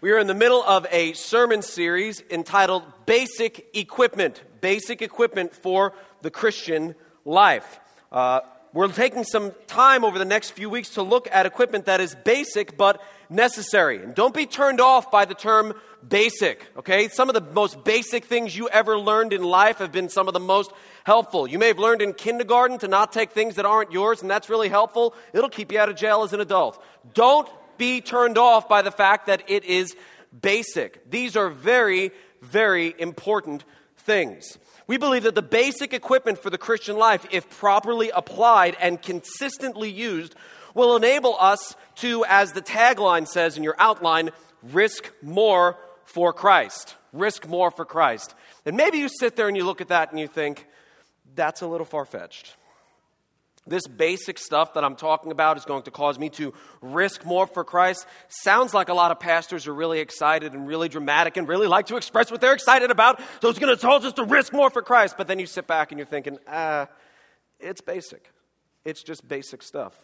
[0.00, 5.92] We are in the middle of a sermon series entitled Basic Equipment, Basic Equipment for
[6.22, 7.80] the Christian Life.
[8.12, 8.42] Uh,
[8.72, 12.14] we're taking some time over the next few weeks to look at equipment that is
[12.14, 14.00] basic but necessary.
[14.00, 15.74] And don't be turned off by the term
[16.08, 17.08] basic, okay?
[17.08, 20.32] Some of the most basic things you ever learned in life have been some of
[20.32, 20.70] the most
[21.02, 21.48] helpful.
[21.48, 24.48] You may have learned in kindergarten to not take things that aren't yours, and that's
[24.48, 25.12] really helpful.
[25.32, 26.80] It'll keep you out of jail as an adult.
[27.14, 27.48] Don't
[27.78, 29.96] be turned off by the fact that it is
[30.42, 31.10] basic.
[31.10, 32.10] These are very,
[32.42, 33.64] very important
[33.96, 34.58] things.
[34.86, 39.90] We believe that the basic equipment for the Christian life, if properly applied and consistently
[39.90, 40.34] used,
[40.74, 44.30] will enable us to, as the tagline says in your outline,
[44.62, 46.96] risk more for Christ.
[47.12, 48.34] Risk more for Christ.
[48.64, 50.66] And maybe you sit there and you look at that and you think,
[51.34, 52.56] that's a little far fetched.
[53.68, 57.46] This basic stuff that I'm talking about is going to cause me to risk more
[57.46, 58.06] for Christ.
[58.28, 61.86] Sounds like a lot of pastors are really excited and really dramatic and really like
[61.86, 63.20] to express what they're excited about.
[63.42, 65.16] So it's going to cause us to risk more for Christ.
[65.16, 66.88] But then you sit back and you're thinking, ah,
[67.60, 68.30] it's basic.
[68.84, 69.98] It's just basic stuff.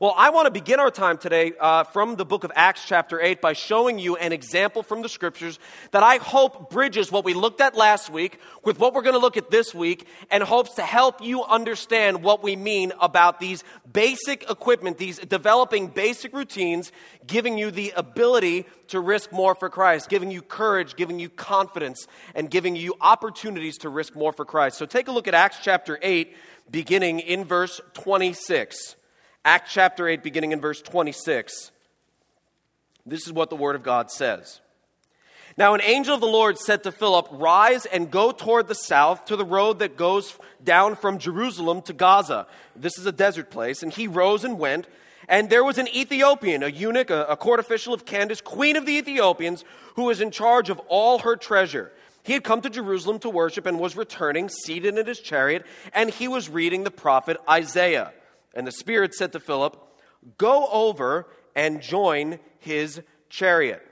[0.00, 3.20] Well, I want to begin our time today uh, from the book of Acts, chapter
[3.20, 5.60] 8, by showing you an example from the scriptures
[5.92, 9.20] that I hope bridges what we looked at last week with what we're going to
[9.20, 13.62] look at this week and hopes to help you understand what we mean about these
[13.92, 16.90] basic equipment, these developing basic routines,
[17.24, 22.08] giving you the ability to risk more for Christ, giving you courage, giving you confidence,
[22.34, 24.76] and giving you opportunities to risk more for Christ.
[24.76, 26.34] So take a look at Acts chapter 8,
[26.68, 28.96] beginning in verse 26.
[29.44, 31.70] Acts chapter 8, beginning in verse 26.
[33.04, 34.60] This is what the Word of God says.
[35.56, 39.26] Now, an angel of the Lord said to Philip, Rise and go toward the south
[39.26, 42.46] to the road that goes down from Jerusalem to Gaza.
[42.74, 43.82] This is a desert place.
[43.82, 44.86] And he rose and went.
[45.28, 48.86] And there was an Ethiopian, a eunuch, a, a court official of Candace, queen of
[48.86, 49.62] the Ethiopians,
[49.94, 51.92] who was in charge of all her treasure.
[52.22, 56.08] He had come to Jerusalem to worship and was returning, seated in his chariot, and
[56.08, 58.12] he was reading the prophet Isaiah.
[58.54, 59.76] And the Spirit said to Philip,
[60.38, 63.82] Go over and join his chariot.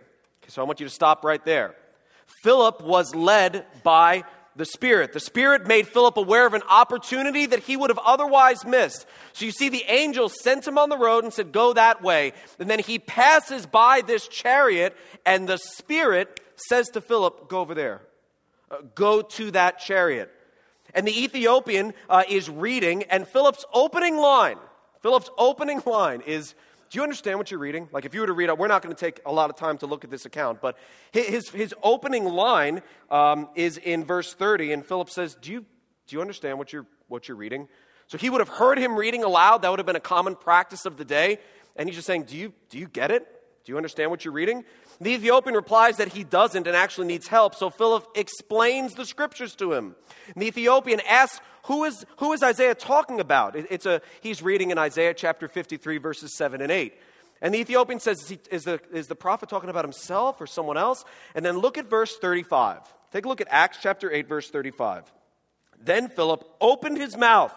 [0.42, 1.74] Okay, so I want you to stop right there.
[2.42, 4.24] Philip was led by
[4.56, 5.12] the Spirit.
[5.12, 9.06] The Spirit made Philip aware of an opportunity that he would have otherwise missed.
[9.32, 12.32] So you see, the angel sent him on the road and said, Go that way.
[12.58, 17.74] And then he passes by this chariot, and the Spirit says to Philip, Go over
[17.74, 18.02] there.
[18.70, 20.30] Uh, go to that chariot.
[20.94, 24.58] And the Ethiopian uh, is reading, and Philip's opening line,
[25.00, 26.54] Philip's opening line is,
[26.90, 27.88] do you understand what you're reading?
[27.92, 29.56] Like, if you were to read it, we're not going to take a lot of
[29.56, 30.76] time to look at this account, but
[31.10, 35.60] his, his opening line um, is in verse 30, and Philip says, do you,
[36.06, 37.68] do you understand what you're, what you're reading?
[38.08, 39.62] So he would have heard him reading aloud.
[39.62, 41.38] That would have been a common practice of the day.
[41.76, 43.26] And he's just saying, do you, do you get it?
[43.64, 44.64] Do you understand what you're reading?
[45.02, 49.56] The Ethiopian replies that he doesn't and actually needs help, so Philip explains the scriptures
[49.56, 49.96] to him.
[50.32, 53.56] And the Ethiopian asks, who is, who is Isaiah talking about?
[53.56, 56.94] It's a, he's reading in Isaiah chapter 53, verses 7 and 8.
[57.40, 60.46] And the Ethiopian says, is, he, is, the, is the prophet talking about himself or
[60.46, 61.04] someone else?
[61.34, 62.78] And then look at verse 35.
[63.12, 65.12] Take a look at Acts chapter 8, verse 35.
[65.82, 67.52] Then Philip opened his mouth,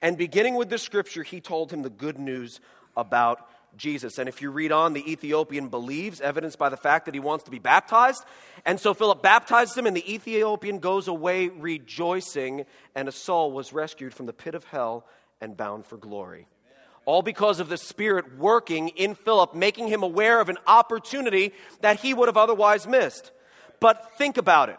[0.00, 2.60] and beginning with the scripture, he told him the good news
[2.96, 4.18] about Jesus.
[4.18, 7.44] And if you read on, the Ethiopian believes, evidenced by the fact that he wants
[7.44, 8.24] to be baptized.
[8.64, 13.72] And so Philip baptizes him, and the Ethiopian goes away rejoicing, and a soul was
[13.72, 15.06] rescued from the pit of hell
[15.40, 16.46] and bound for glory.
[17.04, 21.98] All because of the Spirit working in Philip, making him aware of an opportunity that
[21.98, 23.32] he would have otherwise missed.
[23.80, 24.78] But think about it.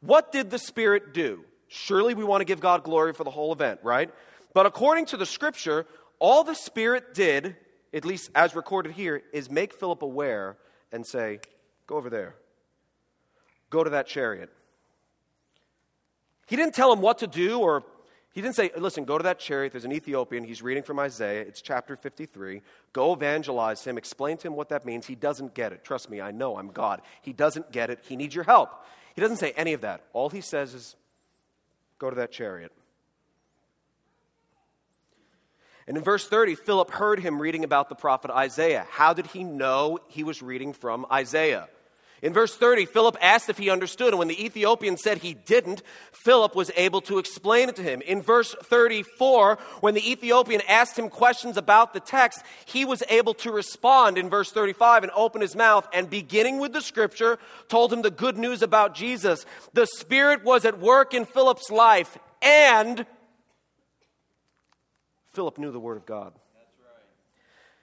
[0.00, 1.44] What did the Spirit do?
[1.68, 4.10] Surely we want to give God glory for the whole event, right?
[4.52, 5.86] But according to the scripture,
[6.18, 7.54] all the Spirit did
[7.92, 10.56] at least as recorded here, is make Philip aware
[10.92, 11.40] and say,
[11.86, 12.34] Go over there.
[13.68, 14.50] Go to that chariot.
[16.46, 17.84] He didn't tell him what to do, or
[18.32, 19.72] he didn't say, Listen, go to that chariot.
[19.72, 20.44] There's an Ethiopian.
[20.44, 21.42] He's reading from Isaiah.
[21.42, 22.62] It's chapter 53.
[22.92, 23.98] Go evangelize him.
[23.98, 25.06] Explain to him what that means.
[25.06, 25.84] He doesn't get it.
[25.84, 27.02] Trust me, I know I'm God.
[27.22, 28.00] He doesn't get it.
[28.02, 28.70] He needs your help.
[29.14, 30.04] He doesn't say any of that.
[30.12, 30.96] All he says is,
[31.98, 32.72] Go to that chariot.
[35.90, 38.86] And in verse 30, Philip heard him reading about the prophet Isaiah.
[38.90, 41.68] How did he know he was reading from Isaiah?
[42.22, 45.82] In verse 30, Philip asked if he understood, and when the Ethiopian said he didn't,
[46.12, 48.02] Philip was able to explain it to him.
[48.02, 53.34] In verse 34, when the Ethiopian asked him questions about the text, he was able
[53.34, 57.92] to respond in verse 35 and open his mouth and, beginning with the scripture, told
[57.92, 59.44] him the good news about Jesus.
[59.72, 63.06] The Spirit was at work in Philip's life, and
[65.32, 66.32] Philip knew the Word of God.
[66.32, 66.94] That's right.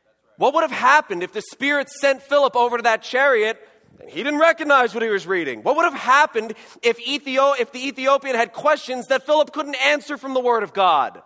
[0.06, 0.34] That's right.
[0.38, 3.58] What would have happened if the Spirit sent Philip over to that chariot
[4.00, 5.64] And He didn't recognize what he was reading.
[5.64, 10.18] What would have happened if, Ethio- if the Ethiopian had questions that Philip couldn't answer
[10.18, 11.22] from the Word of God?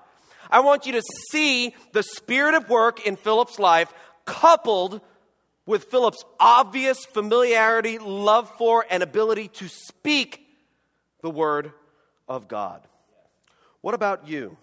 [0.49, 1.01] I want you to
[1.31, 3.93] see the spirit of work in Philip's life
[4.25, 5.01] coupled
[5.65, 10.45] with Philip's obvious familiarity, love for, and ability to speak
[11.21, 11.71] the Word
[12.27, 12.81] of God.
[13.81, 14.57] What about you?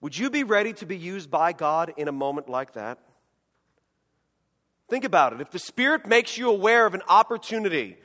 [0.00, 2.98] Would you be ready to be used by God in a moment like that?
[4.88, 5.40] Think about it.
[5.40, 7.98] If the Spirit makes you aware of an opportunity,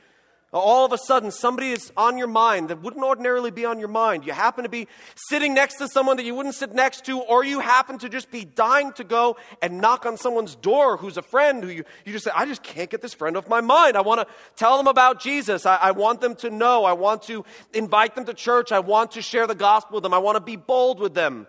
[0.52, 3.88] all of a sudden somebody is on your mind that wouldn't ordinarily be on your
[3.88, 4.26] mind.
[4.26, 4.86] You happen to be
[5.16, 8.30] sitting next to someone that you wouldn't sit next to, or you happen to just
[8.30, 12.12] be dying to go and knock on someone's door who's a friend who you, you
[12.12, 13.96] just say, I just can't get this friend off my mind.
[13.96, 15.66] I want to tell them about Jesus.
[15.66, 16.84] I, I want them to know.
[16.84, 18.70] I want to invite them to church.
[18.70, 20.14] I want to share the gospel with them.
[20.14, 21.46] I want to be bold with them.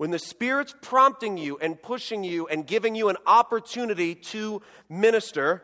[0.00, 5.62] When the Spirit's prompting you and pushing you and giving you an opportunity to minister,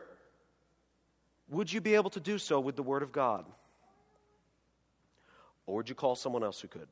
[1.49, 3.45] would you be able to do so with the Word of God?
[5.65, 6.87] Or would you call someone else who could?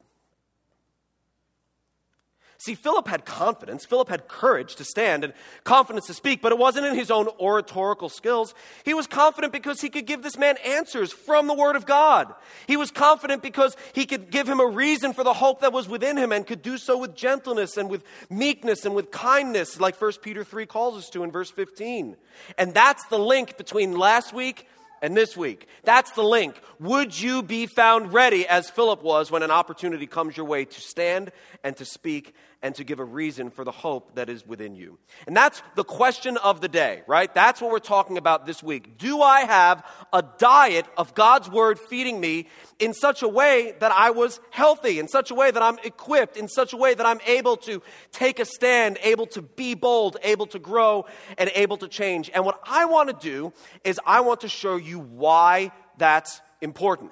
[2.57, 3.85] See, Philip had confidence.
[3.85, 5.33] Philip had courage to stand and
[5.65, 8.53] confidence to speak, but it wasn't in his own oratorical skills.
[8.83, 12.33] He was confident because he could give this man answers from the Word of God.
[12.65, 15.89] He was confident because he could give him a reason for the hope that was
[15.89, 19.99] within him and could do so with gentleness and with meekness and with kindness, like
[19.99, 22.15] 1 Peter 3 calls us to in verse 15.
[22.57, 24.67] And that's the link between last week
[25.01, 25.67] and this week.
[25.83, 26.59] That's the link.
[26.79, 30.81] Would you be found ready, as Philip was, when an opportunity comes your way to
[30.81, 31.31] stand
[31.63, 32.33] and to speak
[32.65, 34.97] and to give a reason for the hope that is within you?
[35.27, 37.31] And that's the question of the day, right?
[37.31, 38.97] That's what we're talking about this week.
[38.97, 42.47] Do I have a diet of God's word feeding me
[42.79, 46.37] in such a way that I was healthy, in such a way that I'm equipped,
[46.37, 50.17] in such a way that I'm able to take a stand, able to be bold,
[50.23, 51.05] able to grow,
[51.37, 52.31] and able to change?
[52.33, 53.53] And what I want to do
[53.83, 57.11] is I want to show you why that's important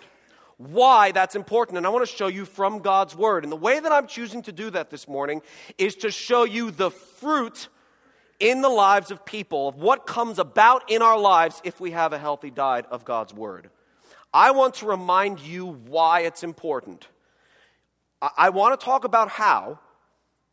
[0.57, 1.77] why that's important.
[1.77, 3.43] And I want to show you from God's Word.
[3.43, 5.41] And the way that I'm choosing to do that this morning
[5.77, 7.67] is to show you the fruit
[8.39, 12.13] in the lives of people of what comes about in our lives if we have
[12.13, 13.69] a healthy diet of God's Word.
[14.33, 17.07] I want to remind you why it's important.
[18.37, 19.79] I, want to talk about how,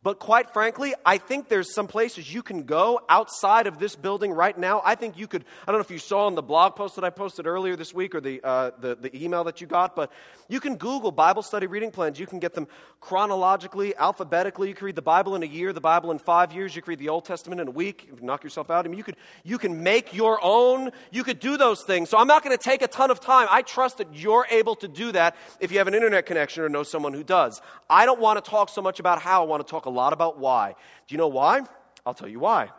[0.03, 4.31] but quite frankly, I think there's some places you can go outside of this building
[4.31, 4.81] right now.
[4.83, 7.03] I think you could, I don't know if you saw on the blog post that
[7.03, 10.11] I posted earlier this week or the, uh, the, the email that you got, but
[10.49, 12.19] you can Google Bible study reading plans.
[12.19, 12.67] You can get them
[12.99, 14.69] chronologically, alphabetically.
[14.69, 16.75] You can read the Bible in a year, the Bible in five years.
[16.75, 18.07] You can read the Old Testament in a week.
[18.07, 18.85] You knock yourself out.
[18.85, 22.09] I mean, you could, you can make your own, you could do those things.
[22.09, 23.47] So I'm not going to take a ton of time.
[23.51, 26.69] I trust that you're able to do that if you have an internet connection or
[26.69, 27.61] know someone who does.
[27.87, 30.39] I don't want to talk so much about how, I want to talk lot about
[30.39, 30.75] why.
[31.07, 31.61] Do you know why?
[32.05, 32.69] I'll tell you why.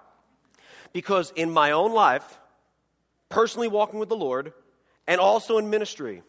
[0.92, 2.38] Because in my own life,
[3.28, 4.52] personally walking with the Lord,
[5.06, 6.22] and also in ministry,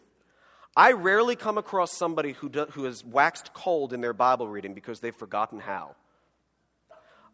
[0.76, 4.74] I rarely come across somebody who, do, who has waxed cold in their Bible reading
[4.74, 5.94] because they've forgotten how.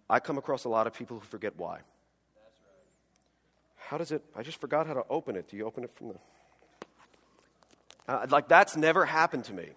[0.08, 1.81] I come across a lot of people who forget why.
[3.76, 4.23] How does it?
[4.37, 5.49] I just forgot how to open it.
[5.49, 6.14] Do you open it from the.
[8.08, 9.69] Uh, like, that's never happened to me.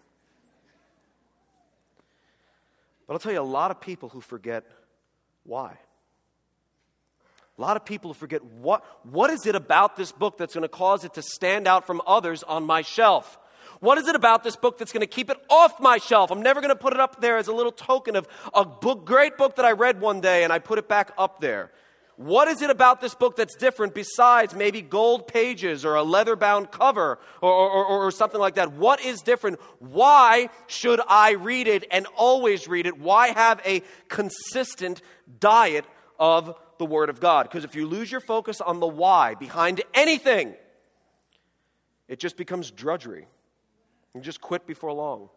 [3.07, 4.63] But I'll tell you, a lot of people who forget
[5.43, 5.77] why.
[7.57, 10.67] A lot of people forget what, what is it about this book that's going to
[10.67, 13.37] cause it to stand out from others on my shelf?
[13.79, 16.31] What is it about this book that's going to keep it off my shelf?
[16.31, 19.05] I'm never going to put it up there as a little token of a book,
[19.05, 21.71] great book that I read one day and I put it back up there.
[22.15, 26.35] What is it about this book that's different besides maybe gold pages or a leather
[26.35, 28.73] bound cover or, or, or, or, something like that?
[28.73, 29.59] What is different?
[29.79, 32.99] Why should I read it and always read it?
[32.99, 35.01] Why have a consistent
[35.39, 35.85] diet
[36.19, 37.43] of the Word of God?
[37.43, 40.53] Because if you lose your focus on the why behind anything,
[42.07, 43.25] it just becomes drudgery.
[44.13, 45.29] You just quit before long.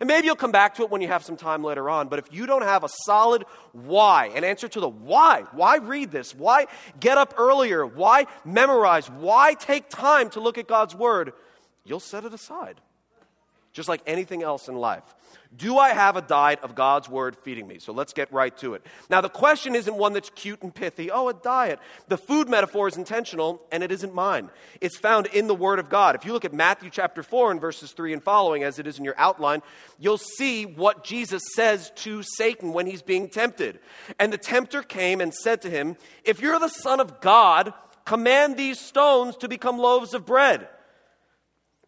[0.00, 2.18] And maybe you'll come back to it when you have some time later on, but
[2.18, 6.34] if you don't have a solid why, an answer to the why, why read this?
[6.34, 6.66] Why
[6.98, 7.86] get up earlier?
[7.86, 9.08] Why memorize?
[9.08, 11.32] Why take time to look at God's Word?
[11.84, 12.80] You'll set it aside,
[13.74, 15.02] just like anything else in life.
[15.56, 17.78] Do I have a diet of God's word feeding me?
[17.78, 18.84] So let's get right to it.
[19.10, 21.10] Now, the question isn't one that's cute and pithy.
[21.10, 21.78] Oh, a diet.
[22.08, 24.50] The food metaphor is intentional, and it isn't mine.
[24.80, 26.14] It's found in the word of God.
[26.16, 28.98] If you look at Matthew chapter 4 and verses 3 and following, as it is
[28.98, 29.62] in your outline,
[29.98, 33.78] you'll see what Jesus says to Satan when he's being tempted.
[34.18, 38.56] And the tempter came and said to him, If you're the Son of God, command
[38.56, 40.68] these stones to become loaves of bread.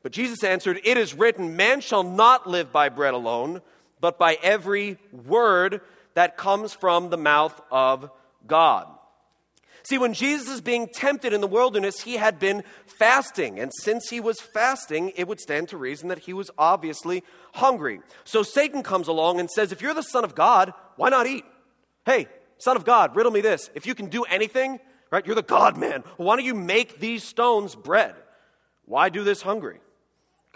[0.02, 3.62] But Jesus answered, It is written, Man shall not live by bread alone,
[4.00, 5.80] but by every word
[6.14, 8.10] that comes from the mouth of
[8.46, 8.86] God.
[9.82, 13.60] See, when Jesus is being tempted in the wilderness, he had been fasting.
[13.60, 17.22] And since he was fasting, it would stand to reason that he was obviously
[17.54, 18.00] hungry.
[18.24, 21.44] So Satan comes along and says, If you're the Son of God, why not eat?
[22.04, 22.26] Hey,
[22.58, 23.70] Son of God, riddle me this.
[23.76, 24.80] If you can do anything,
[25.12, 26.02] right, you're the God man.
[26.16, 28.16] Why don't you make these stones bread?
[28.86, 29.78] Why do this hungry?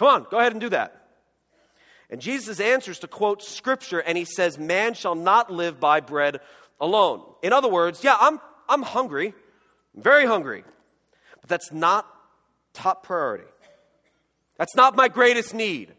[0.00, 0.98] Come on, go ahead and do that.
[2.08, 6.40] And Jesus answers to quote scripture, and he says, Man shall not live by bread
[6.80, 7.22] alone.
[7.42, 9.34] In other words, yeah, I'm, I'm hungry,
[9.94, 10.64] I'm very hungry,
[11.42, 12.06] but that's not
[12.72, 13.44] top priority.
[14.56, 15.92] That's not my greatest need.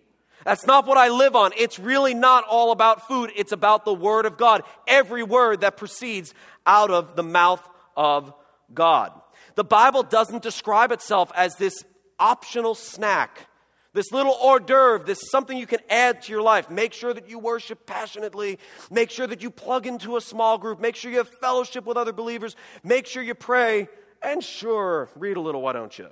[0.46, 1.52] That's not what I live on.
[1.56, 4.64] It's really not all about food, it's about the Word of God.
[4.88, 6.34] Every word that proceeds
[6.66, 7.62] out of the mouth
[7.96, 8.34] of
[8.74, 9.12] God.
[9.54, 11.84] The Bible doesn't describe itself as this
[12.20, 13.48] optional snack
[13.94, 16.70] this little hors d'oeuvre, this something you can add to your life.
[16.70, 18.58] Make sure that you worship passionately.
[18.90, 20.80] Make sure that you plug into a small group.
[20.80, 22.56] Make sure you have fellowship with other believers.
[22.84, 23.90] Make sure you pray.
[24.22, 26.08] And sure, read a little, why don't you?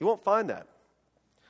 [0.00, 0.66] You won't find that.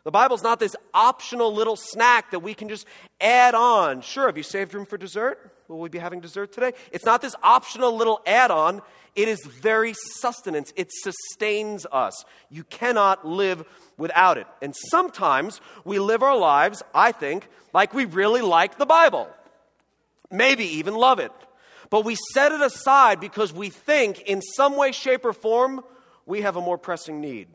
[0.04, 2.86] The Bible's not this optional little snack that we can just
[3.20, 4.00] add on.
[4.00, 5.52] Sure, have you saved room for dessert?
[5.68, 6.72] Will we be having dessert today?
[6.92, 8.80] It's not this optional little add on.
[9.14, 10.72] It is very sustenance.
[10.76, 12.24] It sustains us.
[12.48, 13.64] You cannot live
[13.98, 14.46] without it.
[14.62, 19.28] And sometimes we live our lives, I think, like we really like the Bible,
[20.30, 21.32] maybe even love it.
[21.90, 25.82] But we set it aside because we think, in some way, shape, or form,
[26.24, 27.48] we have a more pressing need.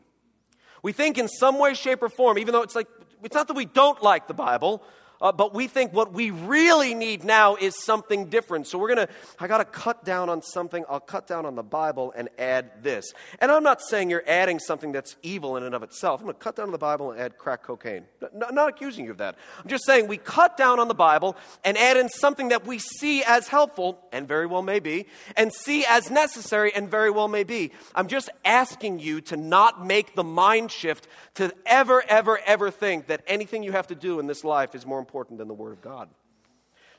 [0.82, 2.88] We think, in some way, shape, or form, even though it's like,
[3.24, 4.82] it's not that we don't like the Bible,
[5.24, 8.66] uh, but we think what we really need now is something different.
[8.66, 10.84] So we're going to, I got to cut down on something.
[10.86, 13.10] I'll cut down on the Bible and add this.
[13.38, 16.20] And I'm not saying you're adding something that's evil in and of itself.
[16.20, 18.04] I'm going to cut down on the Bible and add crack cocaine.
[18.34, 19.36] No, not accusing you of that.
[19.62, 22.78] I'm just saying we cut down on the Bible and add in something that we
[22.78, 25.06] see as helpful, and very well may be,
[25.38, 27.72] and see as necessary, and very well may be.
[27.94, 33.06] I'm just asking you to not make the mind shift to ever, ever, ever think
[33.06, 35.72] that anything you have to do in this life is more important than the Word
[35.72, 36.08] of God.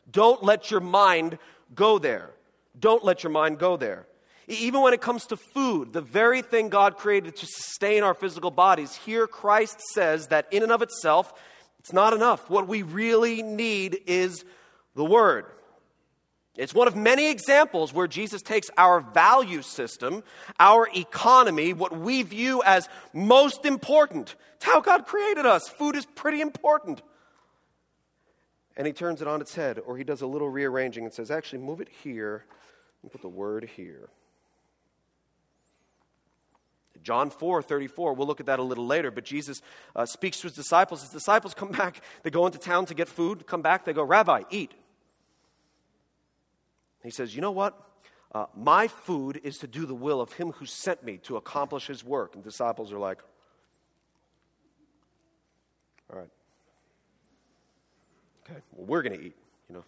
[0.10, 1.38] Don't let your mind
[1.74, 2.30] go there.
[2.80, 4.08] Don't let your mind go there.
[4.48, 8.52] Even when it comes to food, the very thing God created to sustain our physical
[8.52, 11.34] bodies, here Christ says that in and of itself,
[11.80, 12.50] it's not enough.
[12.50, 14.46] What we really need is
[14.96, 15.46] the Word.
[16.56, 20.24] It's one of many examples where Jesus takes our value system,
[20.60, 24.36] our economy, what we view as most important.
[24.56, 25.68] It's how God created us.
[25.68, 27.02] Food is pretty important.
[28.78, 31.32] And he turns it on its head, or he does a little rearranging and says,
[31.32, 32.46] actually, move it here
[33.02, 34.10] and put the word here.
[37.04, 39.62] John 4 34, we'll look at that a little later, but Jesus
[39.96, 41.02] uh, speaks to his disciples.
[41.02, 44.04] His disciples come back, they go into town to get food, come back, they go,
[44.04, 44.74] Rabbi, eat.
[47.04, 47.80] He says, You know what?
[48.34, 51.88] Uh, my food is to do the will of him who sent me to accomplish
[51.88, 52.36] his work.
[52.36, 53.22] And disciples are like,
[56.12, 56.30] All right.
[58.46, 59.36] Okay, well, we're going to eat,
[59.70, 59.84] you know.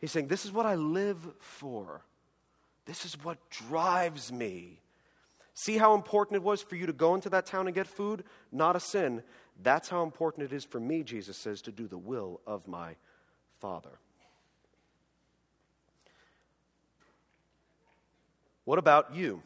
[0.00, 2.02] He's saying, This is what I live for.
[2.86, 4.80] This is what drives me.
[5.52, 8.24] See how important it was for you to go into that town and get food?
[8.52, 9.22] Not a sin.
[9.60, 12.94] That's how important it is for me, Jesus says, to do the will of my
[13.60, 13.98] Father.
[18.64, 19.42] What about you?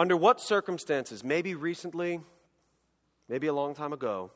[0.00, 2.20] Under what circumstances, maybe recently,
[3.28, 4.30] maybe a long time ago,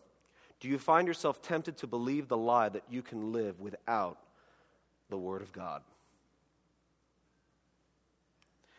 [0.61, 4.19] do you find yourself tempted to believe the lie that you can live without
[5.09, 5.81] the Word of God?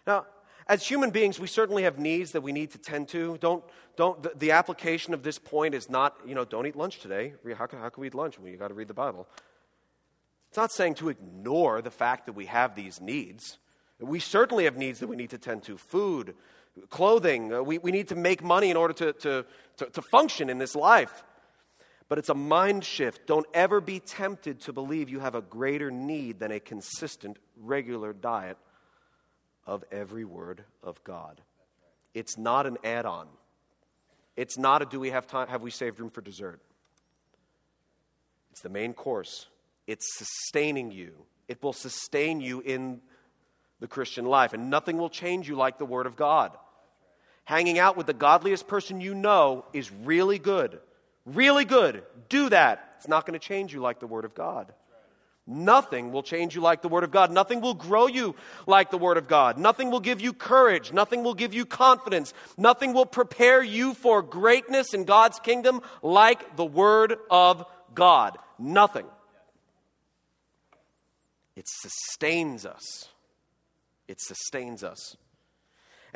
[0.05, 0.27] Now,
[0.67, 3.39] as human beings, we certainly have needs that we need to tend to.
[3.39, 3.63] Don't,
[3.95, 7.33] don't, the, the application of this point is not, you know, don't eat lunch today.
[7.57, 9.27] How can, how can we eat lunch when you got to read the Bible?
[10.49, 13.57] It's not saying to ignore the fact that we have these needs.
[13.99, 16.35] We certainly have needs that we need to tend to food,
[16.89, 17.53] clothing.
[17.53, 19.45] Uh, we, we need to make money in order to, to,
[19.77, 21.23] to, to function in this life.
[22.07, 23.25] But it's a mind shift.
[23.25, 28.13] Don't ever be tempted to believe you have a greater need than a consistent, regular
[28.13, 28.57] diet
[29.65, 31.41] of every word of God.
[32.13, 33.27] It's not an add on.
[34.35, 36.61] It's not a do we have time, have we saved room for dessert?
[38.51, 39.47] It's the main course.
[39.87, 41.13] It's sustaining you.
[41.47, 43.01] It will sustain you in
[43.79, 46.57] the Christian life, and nothing will change you like the Word of God.
[47.45, 50.79] Hanging out with the godliest person you know is really good.
[51.25, 52.03] Really good.
[52.27, 52.95] Do that.
[52.97, 54.73] It's not going to change you like the Word of God.
[55.47, 57.31] Nothing will change you like the Word of God.
[57.31, 58.35] Nothing will grow you
[58.65, 59.59] like the Word of God.
[59.59, 60.91] Nothing will give you courage.
[60.91, 62.33] Nothing will give you confidence.
[62.57, 68.37] Nothing will prepare you for greatness in God's kingdom like the Word of God.
[68.57, 69.05] Nothing.
[71.55, 73.09] it sustains us.
[74.07, 75.15] It sustains us.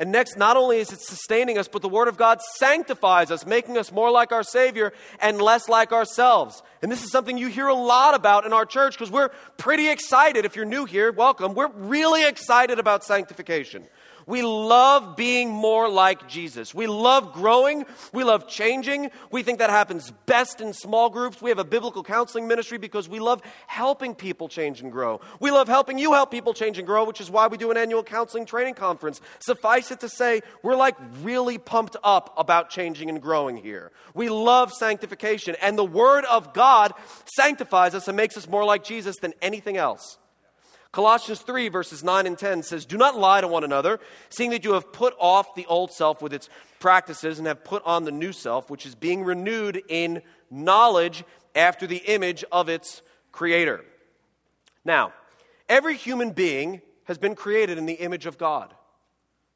[0.00, 3.44] And next, not only is it sustaining us, but the Word of God sanctifies us,
[3.44, 6.62] making us more like our Savior and less like ourselves.
[6.80, 9.28] And this is something you hear a lot about in our church because we're
[9.58, 10.46] pretty excited.
[10.46, 11.52] If you're new here, welcome.
[11.52, 13.84] We're really excited about sanctification.
[14.30, 16.72] We love being more like Jesus.
[16.72, 17.84] We love growing.
[18.12, 19.10] We love changing.
[19.32, 21.42] We think that happens best in small groups.
[21.42, 25.20] We have a biblical counseling ministry because we love helping people change and grow.
[25.40, 27.76] We love helping you help people change and grow, which is why we do an
[27.76, 29.20] annual counseling training conference.
[29.40, 33.90] Suffice it to say, we're like really pumped up about changing and growing here.
[34.14, 36.92] We love sanctification, and the Word of God
[37.24, 40.19] sanctifies us and makes us more like Jesus than anything else.
[40.92, 44.64] Colossians 3, verses 9 and 10 says, Do not lie to one another, seeing that
[44.64, 46.48] you have put off the old self with its
[46.80, 50.20] practices and have put on the new self, which is being renewed in
[50.50, 51.22] knowledge
[51.54, 53.84] after the image of its creator.
[54.84, 55.12] Now,
[55.68, 58.74] every human being has been created in the image of God,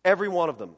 [0.05, 0.77] every one of them.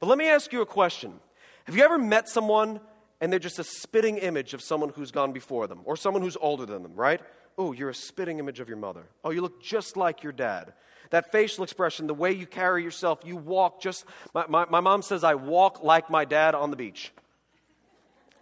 [0.00, 1.18] But let me ask you a question
[1.64, 2.80] Have you ever met someone
[3.20, 6.36] and they're just a spitting image of someone who's gone before them or someone who's
[6.40, 7.20] older than them, right?
[7.58, 9.02] Oh, you're a spitting image of your mother.
[9.24, 10.72] Oh, you look just like your dad.
[11.10, 14.04] That facial expression, the way you carry yourself, you walk just.
[14.32, 17.12] My, my, my mom says, I walk like my dad on the beach.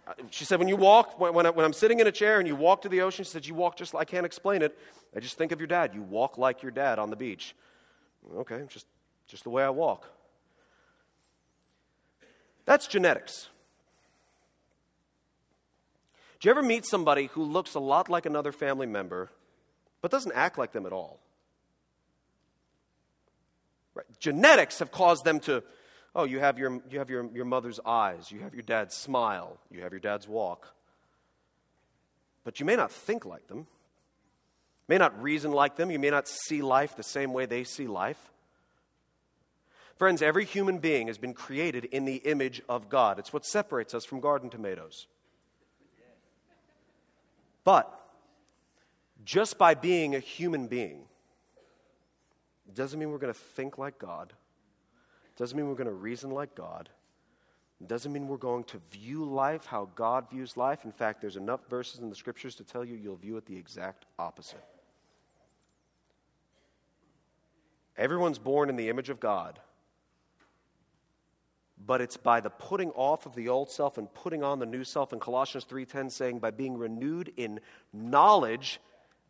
[0.07, 2.37] Uh, she said, when you walk, when, when, I, when I'm sitting in a chair
[2.37, 4.77] and you walk to the ocean, she said, you walk just, I can't explain it.
[5.15, 5.95] I just think of your dad.
[5.95, 7.55] You walk like your dad on the beach.
[8.35, 8.85] Okay, just,
[9.27, 10.07] just the way I walk.
[12.65, 13.49] That's genetics.
[16.39, 19.29] Do you ever meet somebody who looks a lot like another family member,
[20.01, 21.19] but doesn't act like them at all?
[23.95, 24.05] Right.
[24.19, 25.63] Genetics have caused them to,
[26.15, 29.57] oh, you have, your, you have your, your mother's eyes, you have your dad's smile,
[29.71, 30.67] you have your dad's walk.
[32.43, 33.65] But you may not think like them,
[34.87, 37.87] may not reason like them, you may not see life the same way they see
[37.87, 38.31] life.
[39.97, 43.17] Friends, every human being has been created in the image of God.
[43.17, 45.07] It's what separates us from garden tomatoes.
[47.67, 47.99] But
[49.25, 51.01] just by being a human being
[52.73, 54.31] doesn't mean we're going to think like God,
[55.35, 56.87] doesn't mean we're going to reason like God.
[57.85, 60.85] Doesn't mean we're going to view life how God views life.
[60.85, 63.57] In fact, there's enough verses in the scriptures to tell you you'll view it the
[63.57, 64.63] exact opposite.
[67.97, 69.59] Everyone's born in the image of God
[71.85, 74.83] but it's by the putting off of the old self and putting on the new
[74.83, 77.59] self in colossians 3.10 saying by being renewed in
[77.93, 78.79] knowledge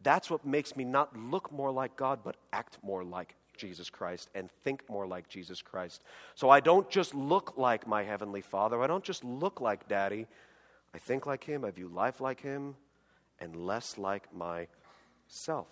[0.03, 4.29] that's what makes me not look more like god but act more like jesus christ
[4.36, 6.01] and think more like jesus christ.
[6.36, 8.81] So i don't just look like my heavenly father.
[8.81, 10.27] I don't just look like daddy.
[10.93, 12.75] I think like him i view life like him
[13.39, 15.67] and less like myself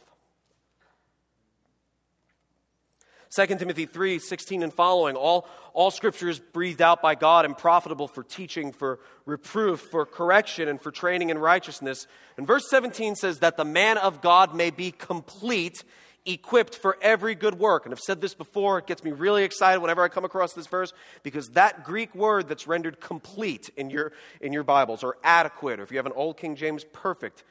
[3.34, 5.16] 2 Timothy 3 16 and following.
[5.16, 10.06] All, all scripture is breathed out by God and profitable for teaching, for reproof, for
[10.06, 12.08] correction, and for training in righteousness.
[12.38, 15.84] And verse 17 says that the man of God may be complete,
[16.26, 17.86] equipped for every good work.
[17.86, 20.68] And I've said this before, it gets me really excited whenever I come across this
[20.68, 24.12] verse because that Greek word that's rendered complete in your,
[24.42, 27.44] in your Bibles, or adequate, or if you have an Old King James, perfect,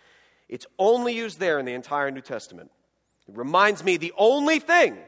[0.49, 2.71] it's only used there in the entire New Testament.
[3.29, 4.99] It reminds me the only thing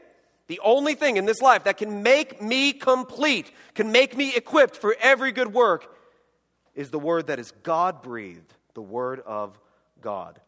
[0.47, 4.77] the only thing in this life that can make me complete, can make me equipped
[4.77, 5.93] for every good work,
[6.73, 9.59] is the word that is God breathed, the word of
[10.01, 10.39] God.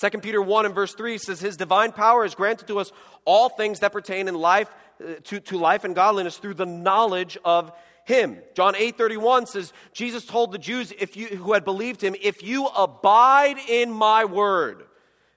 [0.00, 2.92] 2 Peter 1 and verse 3 says, His divine power is granted to us
[3.24, 7.36] all things that pertain in life, uh, to, to life and godliness through the knowledge
[7.44, 7.72] of
[8.04, 8.38] Him.
[8.54, 12.42] John 8 31 says, Jesus told the Jews if you, who had believed Him, If
[12.42, 14.84] you abide in my word,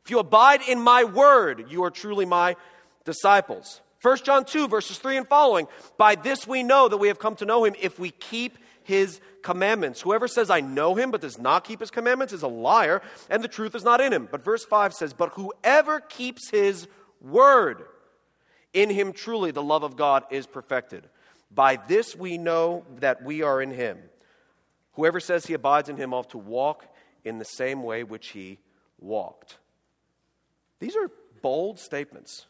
[0.03, 2.55] if you abide in my word, you are truly my
[3.03, 3.81] disciples.
[4.05, 5.67] 1 John 2, verses 3 and following.
[5.97, 9.19] By this we know that we have come to know him if we keep his
[9.41, 9.99] commandments.
[10.01, 13.43] Whoever says, I know him, but does not keep his commandments is a liar, and
[13.43, 14.27] the truth is not in him.
[14.29, 16.87] But verse 5 says, But whoever keeps his
[17.19, 17.83] word,
[18.73, 21.09] in him truly the love of God is perfected.
[21.49, 23.97] By this we know that we are in him.
[24.93, 26.85] Whoever says he abides in him ought to walk
[27.23, 28.59] in the same way which he
[28.99, 29.57] walked.
[30.79, 31.09] These are
[31.41, 32.45] bold statements.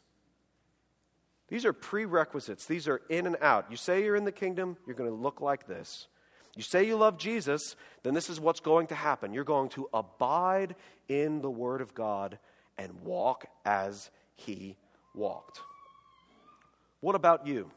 [1.56, 3.68] These are prerequisites, these are in and out.
[3.72, 6.08] You say you're in the kingdom, you're going to look like this.
[6.54, 9.34] You say you love Jesus, then this is what's going to happen.
[9.34, 10.76] You're going to abide
[11.08, 12.40] in the Word of God
[12.78, 14.76] and walk as He
[15.14, 15.62] walked.
[17.00, 17.72] What about you?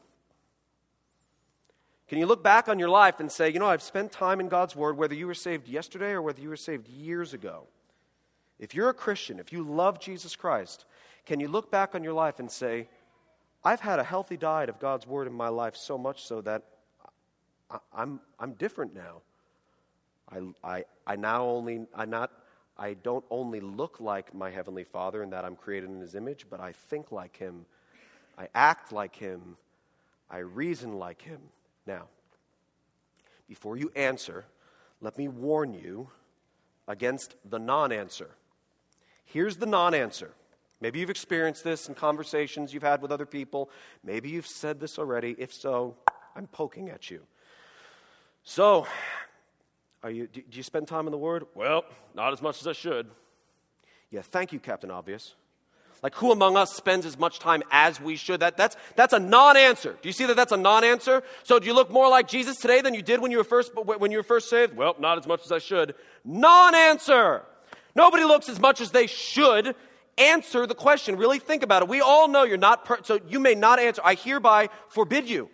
[2.09, 4.49] Can you look back on your life and say, you know, I've spent time in
[4.49, 7.67] God's Word, whether you were saved yesterday or whether you were saved years ago?
[8.59, 10.83] If you're a Christian, if you love Jesus Christ,
[11.25, 12.87] Can you look back on your life and say,
[13.63, 16.63] I've had a healthy diet of God's Word in my life so much so that
[17.69, 19.21] I, I'm, I'm different now.
[20.31, 22.31] I, I, I now only, I not,
[22.77, 26.45] I don't only look like my Heavenly Father in that I'm created in His image,
[26.49, 27.65] but I think like Him.
[28.37, 29.57] I act like Him.
[30.29, 31.39] I reason like Him.
[31.85, 32.03] Now,
[33.47, 34.45] before you answer,
[35.01, 36.09] let me warn you
[36.87, 38.29] against the non answer.
[39.25, 40.31] Here's the non answer.
[40.81, 43.69] Maybe you've experienced this in conversations you've had with other people.
[44.03, 45.35] Maybe you've said this already.
[45.37, 45.95] If so,
[46.35, 47.21] I'm poking at you.
[48.43, 48.87] So,
[50.01, 51.45] are you, do, do you spend time in the Word?
[51.53, 51.83] Well,
[52.15, 53.07] not as much as I should.
[54.09, 55.35] Yeah, thank you, Captain Obvious.
[56.01, 58.39] Like, who among us spends as much time as we should?
[58.39, 59.97] That, that's, that's a non answer.
[60.01, 61.23] Do you see that that's a non answer?
[61.43, 63.75] So, do you look more like Jesus today than you did when you were first,
[63.75, 64.77] when you were first saved?
[64.77, 65.95] Well, not as much as I should.
[66.23, 67.43] Non answer.
[67.95, 69.75] Nobody looks as much as they should.
[70.17, 71.15] Answer the question.
[71.15, 71.87] Really think about it.
[71.87, 74.01] We all know you're not, per- so you may not answer.
[74.03, 75.49] I hereby forbid you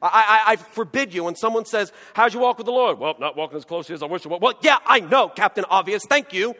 [0.00, 2.98] I, I, I, forbid you when someone says, How'd you walk with the Lord?
[2.98, 4.40] Well, not walking as closely as I wish I would.
[4.40, 6.04] Well, yeah, I know, Captain Obvious.
[6.08, 6.54] Thank you.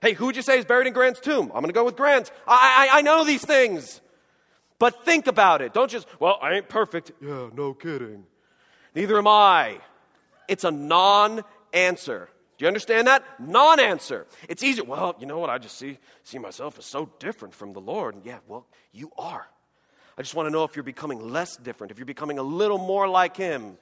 [0.00, 1.46] Hey, who'd you say is buried in Grant's tomb?
[1.46, 2.30] I'm going to go with Grant.
[2.46, 4.00] I, I, I know these things.
[4.78, 5.72] But think about it.
[5.72, 7.10] Don't just, well, I ain't perfect.
[7.20, 8.24] Yeah, no kidding.
[8.94, 9.78] Neither am I.
[10.48, 12.28] It's a non answer.
[12.58, 13.22] Do you understand that?
[13.38, 14.26] Non answer.
[14.48, 14.80] It's easy.
[14.80, 15.50] Well, you know what?
[15.50, 18.14] I just see, see myself as so different from the Lord.
[18.14, 19.46] And Yeah, well, you are.
[20.16, 22.78] I just want to know if you're becoming less different, if you're becoming a little
[22.78, 23.76] more like Him.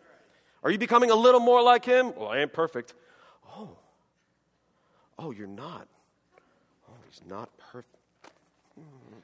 [0.64, 2.12] Are you becoming a little more like Him?
[2.16, 2.94] Well, I ain't perfect.
[3.56, 3.76] Oh,
[5.18, 5.86] oh, you're not.
[6.88, 7.94] Oh, He's not perfect.
[8.74, 9.14] Hmm.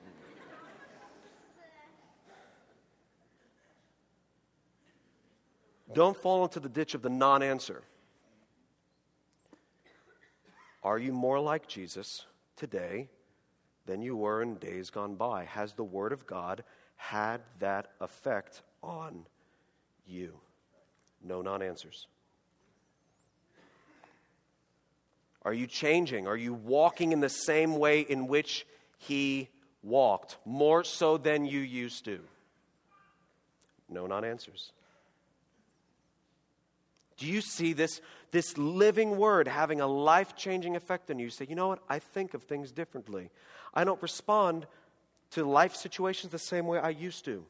[5.93, 7.83] Don't fall into the ditch of the non answer.
[10.83, 12.25] Are you more like Jesus
[12.57, 13.09] today
[13.87, 15.45] than you were in days gone by?
[15.45, 16.65] Has the Word of God
[16.97, 19.27] had that effect on
[20.07, 20.35] you?
[21.23, 22.07] No non answers.
[25.43, 26.27] Are you changing?
[26.27, 28.67] Are you walking in the same way in which
[28.99, 29.49] he
[29.83, 32.21] walked, more so than you used to?
[33.89, 34.73] No non answers.
[37.21, 41.27] Do you see this, this living word having a life changing effect on you?
[41.27, 41.81] You say, you know what?
[41.87, 43.29] I think of things differently.
[43.75, 44.67] I don't respond
[45.33, 47.45] to life situations the same way I used to.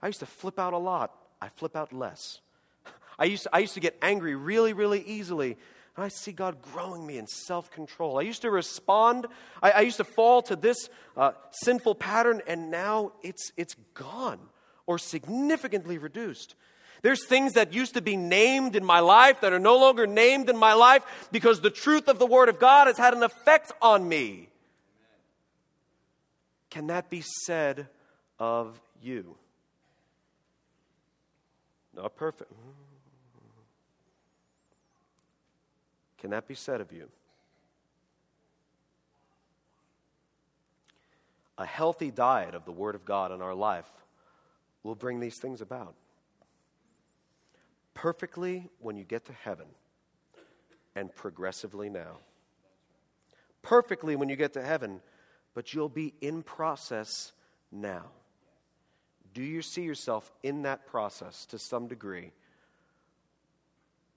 [0.00, 1.14] I used to flip out a lot.
[1.42, 2.40] I flip out less.
[3.18, 5.58] I used to, I used to get angry really, really easily.
[5.94, 8.18] And I see God growing me in self control.
[8.18, 9.26] I used to respond,
[9.62, 14.40] I, I used to fall to this uh, sinful pattern, and now it's, it's gone
[14.86, 16.54] or significantly reduced.
[17.02, 20.48] There's things that used to be named in my life that are no longer named
[20.48, 23.72] in my life because the truth of the Word of God has had an effect
[23.80, 24.48] on me.
[26.70, 27.86] Can that be said
[28.38, 29.36] of you?
[31.94, 32.52] Not perfect.
[36.18, 37.08] Can that be said of you?
[41.58, 43.90] A healthy diet of the Word of God in our life
[44.82, 45.94] will bring these things about.
[47.96, 49.66] Perfectly when you get to heaven,
[50.94, 52.18] and progressively now.
[53.62, 55.00] Perfectly when you get to heaven
[55.56, 57.32] but you'll be in process
[57.72, 58.04] now.
[59.32, 62.30] Do you see yourself in that process to some degree?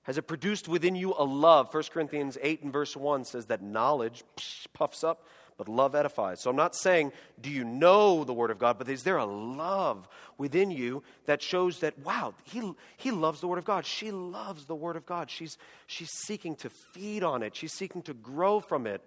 [0.03, 1.73] Has it produced within you a love?
[1.73, 4.25] 1 Corinthians 8 and verse 1 says that knowledge
[4.73, 5.25] puffs up,
[5.59, 6.39] but love edifies.
[6.39, 9.25] So I'm not saying, do you know the Word of God, but is there a
[9.25, 13.85] love within you that shows that, wow, he, he loves the Word of God.
[13.85, 15.29] She loves the Word of God.
[15.29, 19.03] She's, she's seeking to feed on it, she's seeking to grow from it.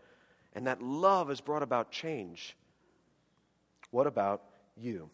[0.54, 2.54] And that love has brought about change.
[3.90, 4.42] What about
[4.76, 5.08] you?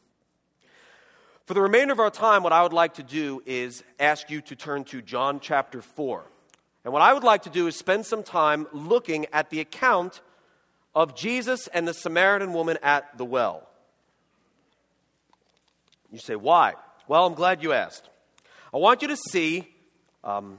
[1.46, 4.40] For the remainder of our time, what I would like to do is ask you
[4.40, 6.24] to turn to John chapter 4.
[6.82, 10.20] And what I would like to do is spend some time looking at the account
[10.94, 13.68] of Jesus and the Samaritan woman at the well.
[16.10, 16.74] You say, why?
[17.06, 18.08] Well, I'm glad you asked.
[18.72, 19.68] I want you to see
[20.24, 20.58] um,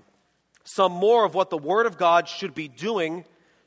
[0.64, 3.26] some more of what the Word of God should be doing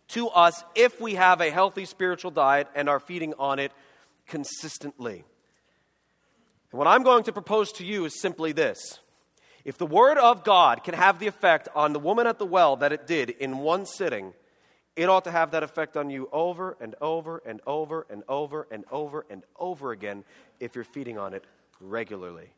[0.09, 3.73] to us if we have a healthy spiritual diet and are feeding on it
[4.27, 5.25] consistently.
[6.71, 9.01] And what I'm going to propose to you is simply this.
[9.65, 12.77] If the Word of God can have the effect on the woman at the well
[12.77, 14.35] that it did in one sitting,
[14.97, 18.67] it ought to have that effect on you over and over and over and over
[18.71, 20.25] and over and over again
[20.61, 21.45] if you're feeding on it
[21.81, 22.51] regularly.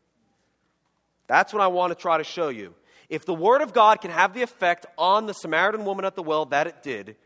[1.27, 2.75] That's what I want to try to show you.
[3.09, 6.23] If the Word of God can have the effect on the Samaritan woman at the
[6.23, 7.17] well that it did,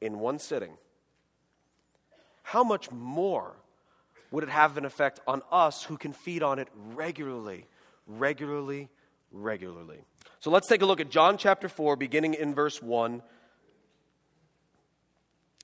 [0.00, 0.72] in one sitting,
[2.42, 3.54] how much more
[4.30, 7.66] would it have an effect on us who can feed on it regularly,
[8.06, 8.88] regularly,
[9.32, 9.98] regularly?
[10.40, 13.22] So let's take a look at John chapter 4, beginning in verse 1,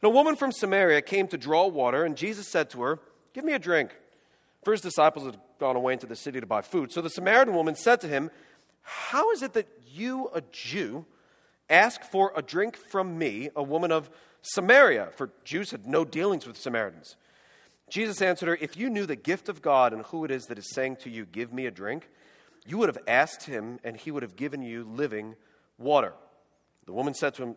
[0.00, 3.00] And a woman from Samaria came to draw water, and Jesus said to her,
[3.34, 3.94] Give me a drink.
[4.64, 6.92] For his disciples had gone away into the city to buy food.
[6.92, 8.30] So the Samaritan woman said to him,
[8.82, 11.06] How is it that you, a Jew,
[11.68, 14.10] ask for a drink from me, a woman of
[14.42, 15.10] Samaria?
[15.16, 17.16] For Jews had no dealings with Samaritans.
[17.90, 20.58] Jesus answered her, If you knew the gift of God and who it is that
[20.58, 22.08] is saying to you, Give me a drink,
[22.66, 25.34] you would have asked him, and he would have given you living
[25.78, 26.12] water.
[26.86, 27.56] The woman said to him,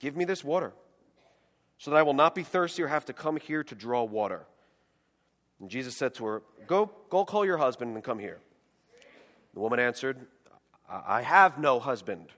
[0.00, 0.72] Give me this water,
[1.78, 4.46] so that I will not be thirsty or have to come here to draw water.
[5.60, 8.38] And Jesus said to her, Go, go call your husband and come here.
[9.54, 10.26] The woman answered,
[10.88, 12.28] I have no husband.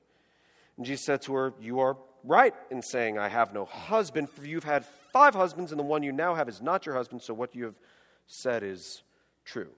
[0.77, 4.45] And Jesus said to her, You are right in saying, I have no husband, for
[4.45, 7.33] you've had five husbands, and the one you now have is not your husband, so
[7.35, 7.79] what you have
[8.27, 9.03] said is
[9.45, 9.71] true.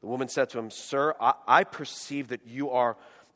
[0.00, 2.96] The woman said to him, Sir, I, I perceive that you are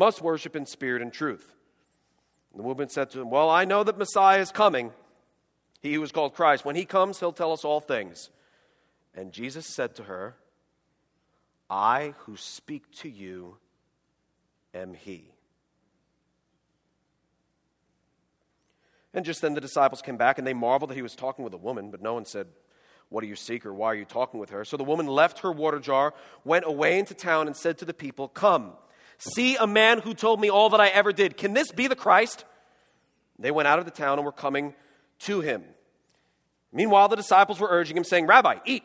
[0.00, 1.54] must worship in spirit and truth.
[2.52, 4.92] And the woman said to him, Well, I know that Messiah is coming,
[5.82, 6.64] he who is called Christ.
[6.64, 8.30] When he comes, he'll tell us all things.
[9.14, 10.36] And Jesus said to her,
[11.68, 13.58] I who speak to you
[14.72, 15.34] am he.
[19.12, 21.52] And just then the disciples came back and they marveled that he was talking with
[21.52, 22.46] a woman, but no one said,
[23.10, 24.64] What do you seek or why are you talking with her?
[24.64, 27.92] So the woman left her water jar, went away into town, and said to the
[27.92, 28.72] people, Come
[29.20, 31.36] See a man who told me all that I ever did.
[31.36, 32.44] Can this be the Christ?
[33.38, 34.74] They went out of the town and were coming
[35.20, 35.62] to him.
[36.72, 38.82] Meanwhile, the disciples were urging him, saying, Rabbi, eat.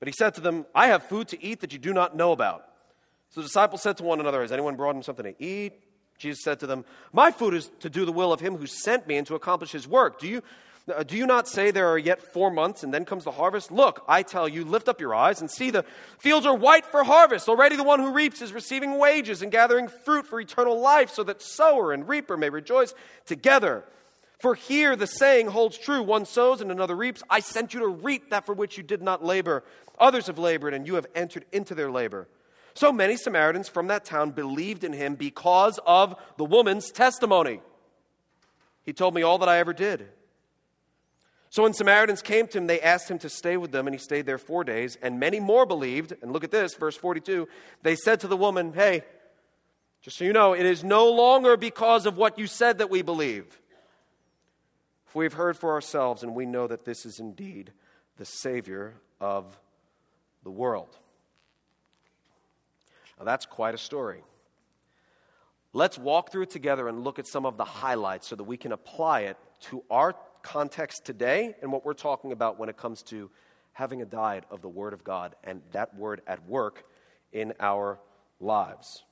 [0.00, 2.32] But he said to them, I have food to eat that you do not know
[2.32, 2.66] about.
[3.30, 5.72] So the disciples said to one another, Has anyone brought him something to eat?
[6.18, 9.06] Jesus said to them, My food is to do the will of him who sent
[9.06, 10.20] me and to accomplish his work.
[10.20, 10.42] Do you
[11.06, 13.72] do you not say there are yet four months and then comes the harvest?
[13.72, 15.84] Look, I tell you, lift up your eyes and see the
[16.18, 17.48] fields are white for harvest.
[17.48, 21.24] Already the one who reaps is receiving wages and gathering fruit for eternal life, so
[21.24, 22.92] that sower and reaper may rejoice
[23.24, 23.84] together.
[24.38, 27.22] For here the saying holds true one sows and another reaps.
[27.30, 29.64] I sent you to reap that for which you did not labor.
[29.98, 32.28] Others have labored, and you have entered into their labor.
[32.74, 37.62] So many Samaritans from that town believed in him because of the woman's testimony.
[38.82, 40.08] He told me all that I ever did.
[41.54, 43.98] So when Samaritans came to him, they asked him to stay with them, and he
[44.00, 44.98] stayed there four days.
[45.00, 46.12] And many more believed.
[46.20, 47.46] And look at this, verse 42.
[47.84, 49.04] They said to the woman, Hey,
[50.02, 53.02] just so you know, it is no longer because of what you said that we
[53.02, 53.60] believe.
[55.06, 57.70] For we've heard for ourselves, and we know that this is indeed
[58.16, 59.56] the Savior of
[60.42, 60.98] the world.
[63.16, 64.24] Now, that's quite a story.
[65.72, 68.56] Let's walk through it together and look at some of the highlights so that we
[68.56, 69.36] can apply it
[69.70, 73.30] to our context today and what we're talking about when it comes to
[73.72, 76.84] having a diet of the Word of God and that Word at work
[77.32, 77.98] in our
[78.38, 79.02] lives.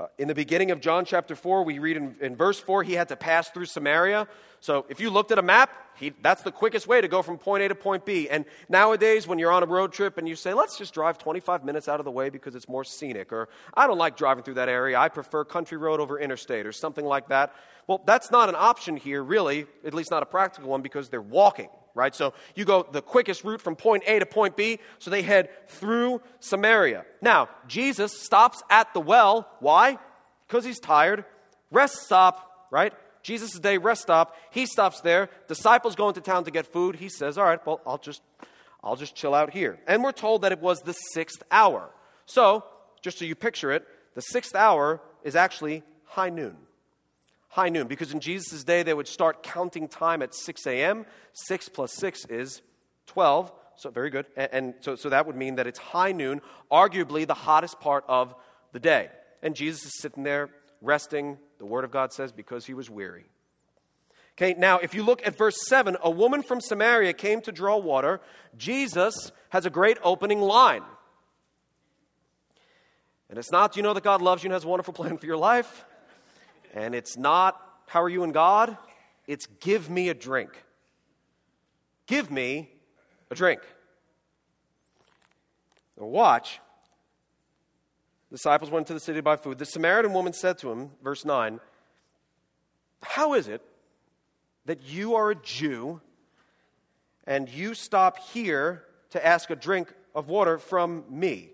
[0.00, 2.94] Uh, in the beginning of John chapter 4, we read in, in verse 4, he
[2.94, 4.26] had to pass through Samaria.
[4.62, 7.36] So if you looked at a map, he, that's the quickest way to go from
[7.36, 8.28] point A to point B.
[8.28, 11.64] And nowadays, when you're on a road trip and you say, let's just drive 25
[11.64, 14.54] minutes out of the way because it's more scenic, or I don't like driving through
[14.54, 17.52] that area, I prefer country road over interstate, or something like that.
[17.88, 21.20] Well, that's not an option here, really, at least not a practical one, because they're
[21.20, 22.14] walking, right?
[22.14, 25.48] So you go the quickest route from point A to point B, so they head
[25.66, 27.04] through Samaria.
[27.20, 29.48] Now, Jesus stops at the well.
[29.58, 29.98] Why?
[30.46, 31.24] Because he's tired.
[31.72, 32.92] Rest stop, right?
[33.22, 34.36] Jesus' day rest stop.
[34.50, 35.28] He stops there.
[35.48, 36.96] Disciples go into town to get food.
[36.96, 38.22] He says, All right, well, I'll just,
[38.82, 39.78] I'll just chill out here.
[39.86, 41.90] And we're told that it was the sixth hour.
[42.26, 42.64] So,
[43.00, 46.56] just so you picture it, the sixth hour is actually high noon.
[47.48, 51.04] High noon, because in Jesus' day they would start counting time at 6 a.m.
[51.32, 52.62] 6 plus 6 is
[53.06, 53.52] 12.
[53.76, 54.26] So, very good.
[54.36, 58.04] And, and so, so that would mean that it's high noon, arguably the hottest part
[58.08, 58.34] of
[58.72, 59.10] the day.
[59.42, 60.50] And Jesus is sitting there
[60.82, 63.26] resting, the Word of God says, because he was weary.
[64.36, 67.76] Okay, now if you look at verse 7, a woman from Samaria came to draw
[67.76, 68.20] water.
[68.58, 70.82] Jesus has a great opening line.
[73.30, 75.26] And it's not, you know that God loves you and has a wonderful plan for
[75.26, 75.84] your life?
[76.74, 78.76] And it's not, how are you in God?
[79.28, 80.50] It's give me a drink.
[82.08, 82.72] Give me
[83.30, 83.60] a drink.
[85.96, 86.58] Now watch
[88.32, 89.58] the disciples went to the city to buy food.
[89.58, 91.60] The Samaritan woman said to him, verse 9,
[93.02, 93.60] How is it
[94.64, 96.00] that you are a Jew
[97.26, 101.50] and you stop here to ask a drink of water from me?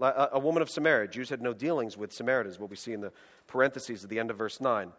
[0.00, 1.08] A, woman of Samaria.
[1.08, 3.12] Jews had no dealings with Samaritans, what we see in the
[3.46, 4.92] parentheses at the end of verse 9.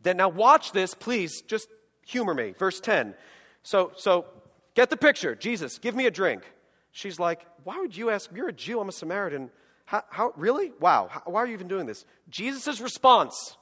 [0.00, 1.68] Then now watch this, please, just
[2.06, 2.54] humor me.
[2.58, 3.14] Verse 10.
[3.62, 4.24] So, so
[4.72, 5.34] get the picture.
[5.34, 6.50] Jesus, give me a drink.
[6.92, 8.30] She's like, Why would you ask?
[8.34, 9.50] You're a Jew, I'm a Samaritan.
[9.86, 10.72] How, how really?
[10.80, 11.08] Wow.
[11.10, 12.04] How, why are you even doing this?
[12.28, 13.56] Jesus' response.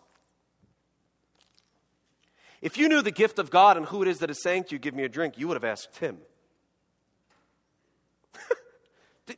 [2.60, 4.74] If you knew the gift of God and who it is that is saying to
[4.74, 6.16] you, Give me a drink, you would have asked him.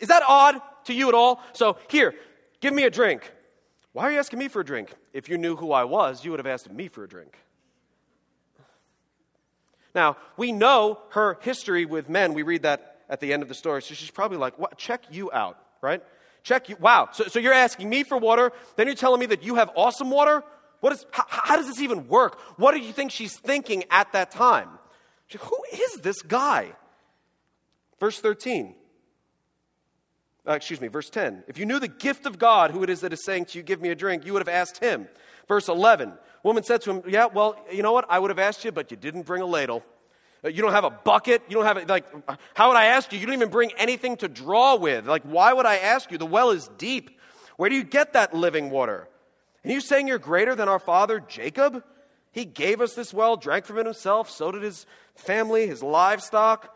[0.00, 1.40] is that odd to you at all?
[1.52, 2.14] So, here,
[2.60, 3.32] give me a drink.
[3.92, 4.92] Why are you asking me for a drink?
[5.12, 7.38] If you knew who I was, you would have asked me for a drink.
[9.94, 12.34] Now, we know her history with men.
[12.34, 13.80] We read that at the end of the story.
[13.80, 14.76] So she's probably like, what?
[14.76, 16.02] check you out, right?
[16.46, 16.76] Check you.
[16.78, 17.08] Wow.
[17.10, 20.10] So, so you're asking me for water, then you're telling me that you have awesome
[20.10, 20.44] water?
[20.78, 22.38] What is, how, how does this even work?
[22.56, 24.68] What do you think she's thinking at that time?
[25.26, 26.70] She, Who is this guy?
[27.98, 28.76] Verse 13.
[30.46, 31.42] Uh, excuse me, verse 10.
[31.48, 33.64] If you knew the gift of God, who it is that is saying to you,
[33.64, 35.08] Give me a drink, you would have asked him.
[35.48, 36.12] Verse 11.
[36.44, 38.06] Woman said to him, Yeah, well, you know what?
[38.08, 39.82] I would have asked you, but you didn't bring a ladle.
[40.46, 41.42] Uh, you don't have a bucket.
[41.48, 42.04] You don't have, a, like,
[42.54, 43.18] how would I ask you?
[43.18, 45.06] You don't even bring anything to draw with.
[45.06, 46.18] Like, why would I ask you?
[46.18, 47.18] The well is deep.
[47.56, 49.08] Where do you get that living water?
[49.64, 51.82] And you saying you're greater than our father Jacob?
[52.30, 56.72] He gave us this well, drank from it himself, so did his family, his livestock.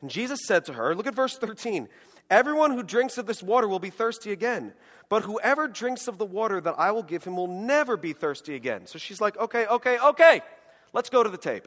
[0.00, 1.88] And Jesus said to her, look at verse 13
[2.30, 4.72] Everyone who drinks of this water will be thirsty again,
[5.08, 8.54] but whoever drinks of the water that I will give him will never be thirsty
[8.54, 8.86] again.
[8.86, 10.40] So she's like, okay, okay, okay,
[10.92, 11.66] let's go to the tape.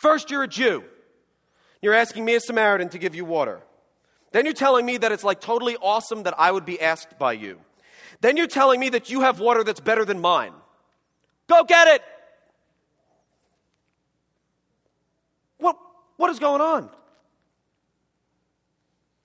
[0.00, 0.82] First, you're a Jew.
[1.82, 3.60] You're asking me, a Samaritan, to give you water.
[4.32, 7.34] Then you're telling me that it's like totally awesome that I would be asked by
[7.34, 7.60] you.
[8.22, 10.52] Then you're telling me that you have water that's better than mine.
[11.48, 12.02] Go get it!
[15.58, 15.76] What,
[16.16, 16.88] what is going on?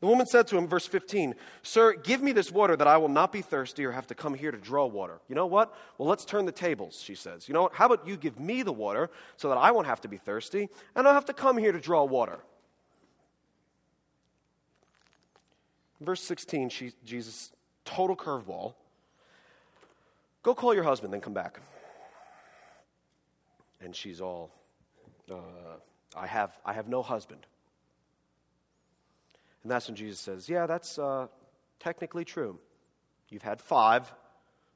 [0.01, 3.09] The woman said to him, verse 15, Sir, give me this water that I will
[3.09, 5.21] not be thirsty or have to come here to draw water.
[5.29, 5.73] You know what?
[5.97, 7.47] Well, let's turn the tables, she says.
[7.47, 7.73] You know what?
[7.73, 10.59] How about you give me the water so that I won't have to be thirsty
[10.59, 12.39] and I don't have to come here to draw water?
[16.01, 17.51] Verse 16, she, Jesus,
[17.85, 18.73] total curveball.
[20.43, 21.59] Go call your husband, then come back.
[23.81, 24.51] And she's all,
[25.31, 25.35] uh,
[26.15, 27.45] I, have, I have no husband.
[29.65, 31.25] And that's when Jesus says, Yeah, that's uh,
[31.79, 32.59] technically true.
[33.29, 34.13] You've had five.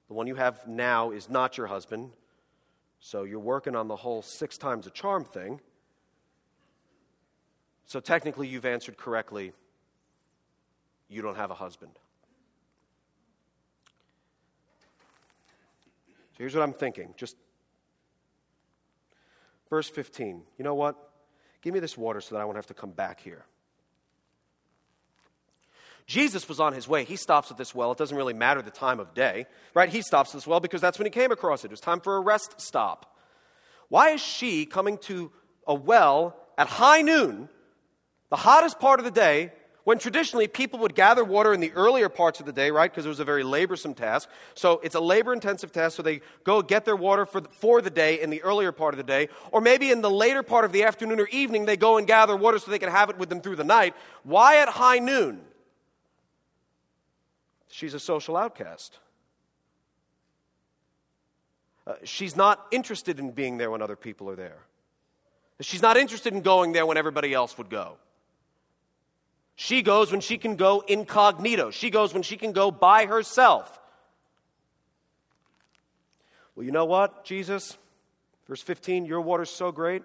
[0.07, 2.09] The one you have now is not your husband.
[2.99, 5.61] So you're working on the whole six times a charm thing.
[7.85, 9.53] So technically, you've answered correctly.
[11.07, 11.91] You don't have a husband.
[16.31, 17.13] So here's what I'm thinking.
[17.15, 17.35] Just
[19.69, 20.41] verse 15.
[20.57, 20.95] You know what?
[21.61, 23.45] Give me this water so that I won't have to come back here.
[26.09, 27.03] Jesus was on his way.
[27.03, 27.91] He stops at this well.
[27.91, 29.45] It doesn't really matter the time of day,
[29.75, 29.87] right?
[29.87, 31.67] He stops at this well because that's when he came across it.
[31.67, 33.15] It was time for a rest stop.
[33.89, 35.31] Why is she coming to
[35.67, 37.47] a well at high noon,
[38.31, 39.51] the hottest part of the day,
[39.83, 43.05] when traditionally people would gather water in the earlier parts of the day, right, because
[43.05, 44.29] it was a very laborsome task.
[44.55, 47.83] So it's a labor intensive task, so they go get their water for the, for
[47.83, 49.29] the day in the earlier part of the day.
[49.51, 52.35] Or maybe in the later part of the afternoon or evening, they go and gather
[52.35, 53.93] water so they can have it with them through the night.
[54.23, 55.41] Why at high noon?
[57.69, 58.97] She's a social outcast.
[61.85, 64.59] Uh, she's not interested in being there when other people are there.
[65.61, 67.97] She's not interested in going there when everybody else would go.
[69.55, 71.69] She goes when she can go incognito.
[71.71, 73.79] She goes when she can go by herself.
[76.55, 77.77] Well, you know what, Jesus?
[78.47, 80.03] Verse 15, your water's so great.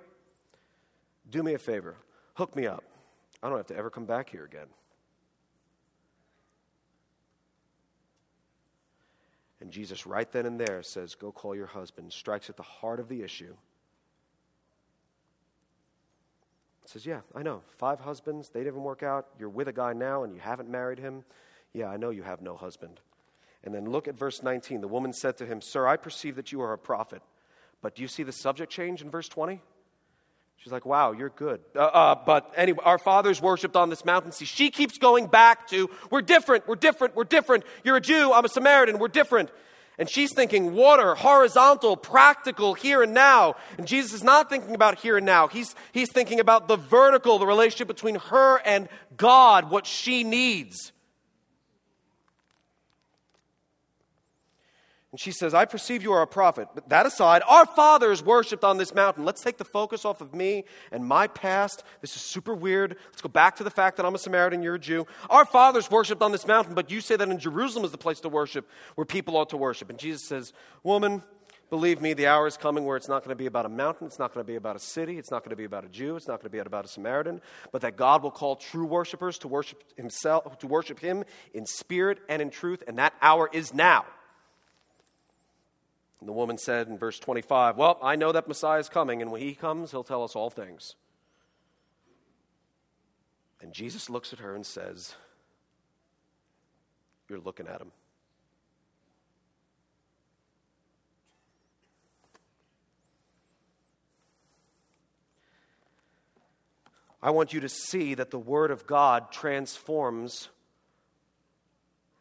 [1.31, 1.97] Do me a favor.
[2.35, 2.85] Hook me up.
[3.43, 4.67] I don't have to ever come back here again.
[9.65, 13.01] And Jesus, right then and there, says, Go call your husband, strikes at the heart
[13.01, 13.57] of the issue.
[16.85, 17.63] says, Yeah, I know.
[17.79, 19.27] Five husbands, they didn't work out.
[19.39, 21.25] You're with a guy now and you haven't married him.
[21.73, 23.01] Yeah, I know you have no husband.
[23.65, 24.83] And then look at verse 19.
[24.83, 27.23] The woman said to him, Sir, I perceive that you are a prophet.
[27.81, 29.63] But do you see the subject change in verse 20?
[30.65, 31.61] She's like, Wow, you're good.
[31.77, 34.33] Uh, uh, but anyway, our fathers worshiped on this mountain.
[34.33, 37.65] See, she keeps going back to, We're different, we're different, we're different.
[37.85, 39.51] You're a Jew, I'm a Samaritan, we're different.
[39.99, 43.57] And she's thinking water, horizontal, practical, here and now.
[43.77, 45.49] And Jesus is not thinking about here and now.
[45.49, 48.89] He's, he's thinking about the vertical, the relationship between her and
[49.19, 50.94] God, what she needs.
[55.15, 56.67] And she says, I perceive you are a prophet.
[56.75, 59.25] But that aside, our fathers worshiped on this mountain.
[59.25, 61.85] Let's take the focus off of me and my past.
[62.01, 62.97] This is super weird.
[63.13, 65.07] Let's go back to the fact that I'm a Samaritan, you're a Jew.
[65.31, 68.19] Our fathers worshiped on this mountain, but you say that in Jerusalem is the place
[68.23, 69.89] to worship, where people ought to worship.
[69.89, 70.53] And Jesus says,
[70.83, 71.23] Woman,
[71.71, 74.09] believe me, the hour is coming where it's not going to be about a mountain,
[74.09, 75.89] it's not going to be about a city, it's not going to be about a
[75.91, 77.41] Jew, it's not going to be about a Samaritan,
[77.71, 82.19] but that God will call true worshipers to worship himself, to worship him in spirit
[82.29, 84.07] and in truth, and that hour is now.
[86.25, 89.31] And the woman said in verse 25, Well, I know that Messiah is coming, and
[89.31, 90.95] when he comes, he'll tell us all things.
[93.61, 95.17] And Jesus looks at her and says,
[97.29, 97.93] You're looking at him.
[107.23, 110.49] I want you to see that the Word of God transforms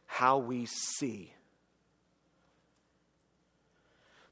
[0.08, 1.32] how we see.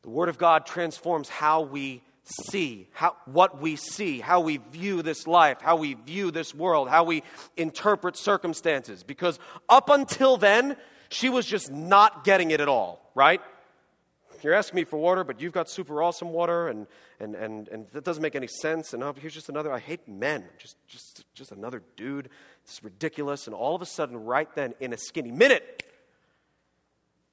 [0.04, 5.02] The Word of God transforms how we see, how, what we see, how we view
[5.02, 7.24] this life, how we view this world, how we
[7.58, 9.04] interpret circumstances.
[9.04, 9.39] Because
[9.70, 10.78] up until then,
[11.10, 13.41] she was just not getting it at all, right?
[14.43, 16.88] You're asking me for water, but you've got super awesome water, and,
[17.20, 18.93] and, and, and that doesn't make any sense.
[18.93, 22.30] And oh, here's just another, I hate men, just, just, just another dude.
[22.64, 23.45] It's ridiculous.
[23.45, 25.84] And all of a sudden, right then, in a skinny minute,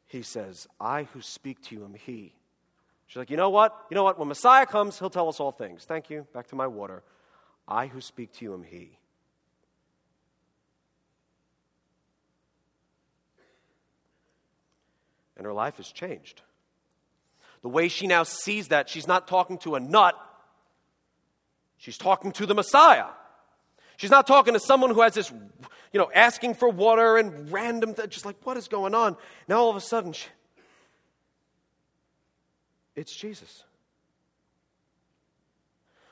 [0.06, 2.34] he says, I who speak to you am he.
[3.08, 3.74] She's like, you know what?
[3.90, 4.18] You know what?
[4.18, 5.84] When Messiah comes, he'll tell us all things.
[5.84, 6.26] Thank you.
[6.34, 7.02] Back to my water.
[7.66, 8.98] I who speak to you am he.
[15.38, 16.42] And her life has changed.
[17.62, 20.14] The way she now sees that, she's not talking to a nut,
[21.78, 23.06] she's talking to the Messiah.
[23.96, 25.30] She's not talking to someone who has this,
[25.92, 29.16] you know, asking for water and random, th- just like, what is going on?
[29.48, 30.28] Now all of a sudden, she,
[32.98, 33.62] it's Jesus.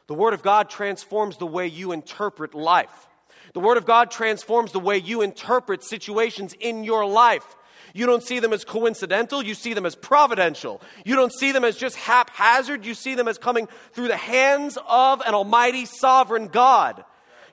[0.07, 3.09] The Word of God transforms the way you interpret life.
[3.55, 7.57] The Word of God transforms the way you interpret situations in your life.
[7.93, 10.81] You don't see them as coincidental, you see them as providential.
[11.05, 14.79] You don't see them as just haphazard, you see them as coming through the hands
[14.87, 17.05] of an almighty sovereign God.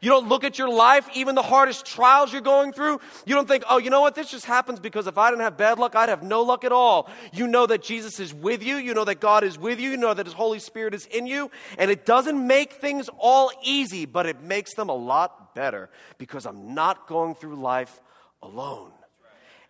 [0.04, 2.99] You don't look at your life, even the hardest trials you're going through.
[3.26, 4.16] You don't think, oh, you know what?
[4.16, 6.74] This just happens because if I didn't have bad luck, I'd have no luck at
[6.74, 7.10] all.
[7.32, 8.76] You know that Jesus is with you.
[8.76, 9.91] You know that God is with you.
[9.91, 11.49] You know that His Holy Spirit is in you.
[11.78, 16.45] And it doesn't make things all easy, but it makes them a lot better because
[16.45, 18.01] I'm not going through life
[18.41, 18.91] alone.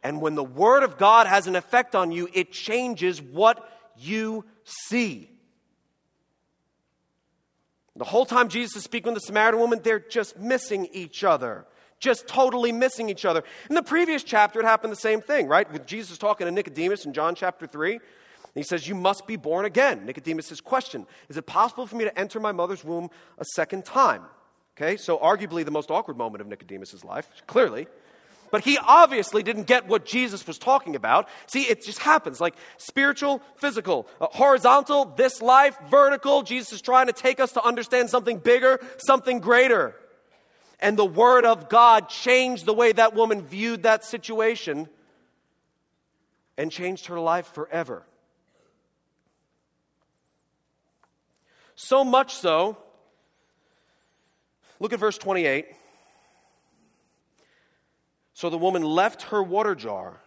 [0.02, 4.46] And when the Word of God has an effect on you, it changes what you
[4.64, 5.30] see.
[7.96, 11.66] The whole time Jesus is speaking with the Samaritan woman, they're just missing each other.
[12.00, 13.44] Just totally missing each other.
[13.70, 15.72] In the previous chapter, it happened the same thing, right?
[15.72, 18.00] With Jesus talking to Nicodemus in John chapter 3.
[18.56, 20.06] He says, You must be born again.
[20.06, 23.86] Nicodemus says, Question Is it possible for me to enter my mother's womb a second
[23.86, 24.24] time?
[24.76, 27.88] Okay, so arguably the most awkward moment of Nicodemus' life, clearly.
[28.54, 31.28] But he obviously didn't get what Jesus was talking about.
[31.48, 36.44] See, it just happens like spiritual, physical, uh, horizontal, this life, vertical.
[36.44, 39.96] Jesus is trying to take us to understand something bigger, something greater.
[40.80, 44.88] And the Word of God changed the way that woman viewed that situation
[46.56, 48.04] and changed her life forever.
[51.74, 52.78] So much so,
[54.80, 55.66] look at verse 28.
[58.34, 60.22] So the woman left her water jar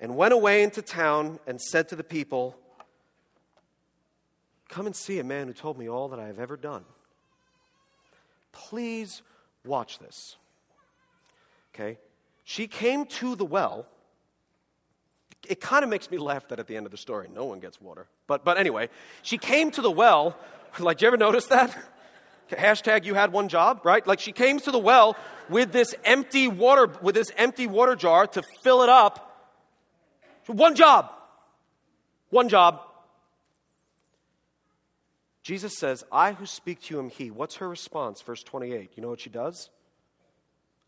[0.00, 2.56] and went away into town and said to the people,
[4.68, 6.84] Come and see a man who told me all that I have ever done.
[8.52, 9.22] Please
[9.64, 10.36] watch this.
[11.74, 11.98] Okay?
[12.44, 13.86] She came to the well.
[15.48, 17.60] It kind of makes me laugh that at the end of the story, no one
[17.60, 18.06] gets water.
[18.26, 18.88] But, but anyway,
[19.22, 20.36] she came to the well.
[20.78, 21.74] Like, you ever notice that?
[22.50, 24.06] Hashtag you had one job, right?
[24.06, 25.16] Like she came to the well
[25.48, 29.22] with this empty water, with this empty water jar to fill it up.
[30.46, 31.10] One job.
[32.30, 32.80] One job.
[35.42, 37.30] Jesus says, I who speak to you am he.
[37.30, 38.20] What's her response?
[38.20, 38.90] Verse 28.
[38.96, 39.70] You know what she does?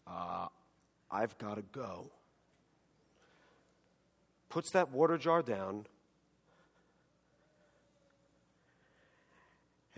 [0.06, 0.46] Uh,
[1.10, 2.10] I've got to go.
[4.48, 5.86] Puts that water jar down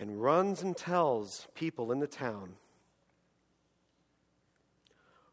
[0.00, 2.54] and runs and tells people in the town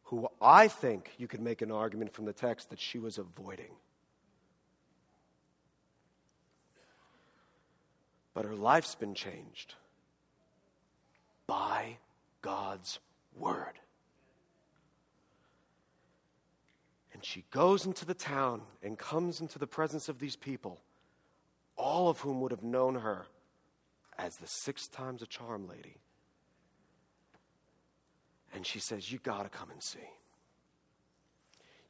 [0.03, 3.71] who I think you could make an argument from the text that she was avoiding.
[8.33, 9.73] But her life's been changed
[11.47, 11.97] by
[12.41, 12.99] God's
[13.37, 13.79] word.
[17.13, 20.79] And she goes into the town and comes into the presence of these people,
[21.77, 23.25] all of whom would have known her
[24.17, 25.97] as the six times a charm lady.
[28.53, 29.99] And she says, You got to come and see.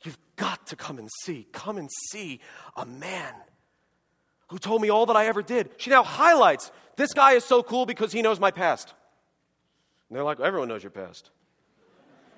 [0.03, 1.47] You've got to come and see.
[1.51, 2.39] Come and see
[2.75, 3.33] a man
[4.49, 5.69] who told me all that I ever did.
[5.77, 8.93] She now highlights this guy is so cool because he knows my past.
[10.09, 11.29] And they're like, Everyone knows your past.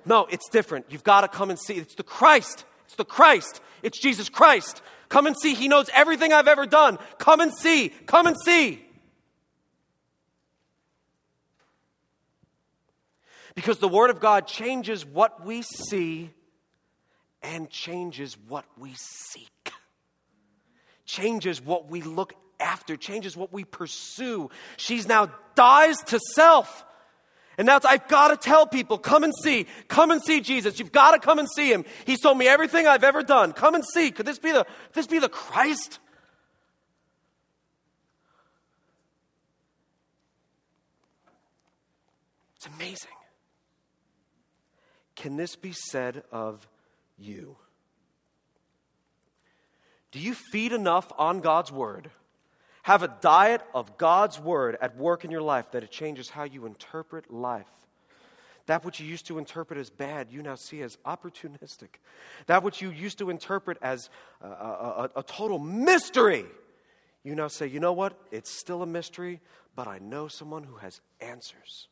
[0.05, 0.85] No, it's different.
[0.89, 1.75] You've got to come and see.
[1.75, 2.65] It's the Christ.
[2.85, 3.61] It's the Christ.
[3.83, 4.81] It's Jesus Christ.
[5.09, 5.53] Come and see.
[5.53, 6.97] He knows everything I've ever done.
[7.17, 7.89] Come and see.
[8.05, 8.85] Come and see.
[13.59, 16.29] Because the Word of God changes what we see
[17.43, 19.73] and changes what we seek,
[21.03, 24.49] changes what we look after, changes what we pursue.
[24.77, 26.85] She's now dies to self.
[27.57, 30.79] And that's, I've got to tell people, come and see, come and see Jesus.
[30.79, 31.83] You've got to come and see him.
[32.05, 33.51] He's told me everything I've ever done.
[33.51, 34.09] Come and see.
[34.11, 35.99] Could this be the, this be the Christ?
[42.55, 43.09] It's amazing.
[45.19, 46.65] Can this be said of
[47.17, 47.57] you?
[50.13, 52.09] Do you feed enough on God's word?
[52.83, 56.45] Have a diet of God's word at work in your life that it changes how
[56.45, 57.67] you interpret life.
[58.67, 61.99] That which you used to interpret as bad, you now see as opportunistic.
[62.45, 64.09] That which you used to interpret as
[64.41, 66.45] a, a, a, total mystery,
[67.23, 68.17] you now say, you know what?
[68.31, 69.41] It's still a mystery,
[69.75, 71.89] but I know someone who has answers.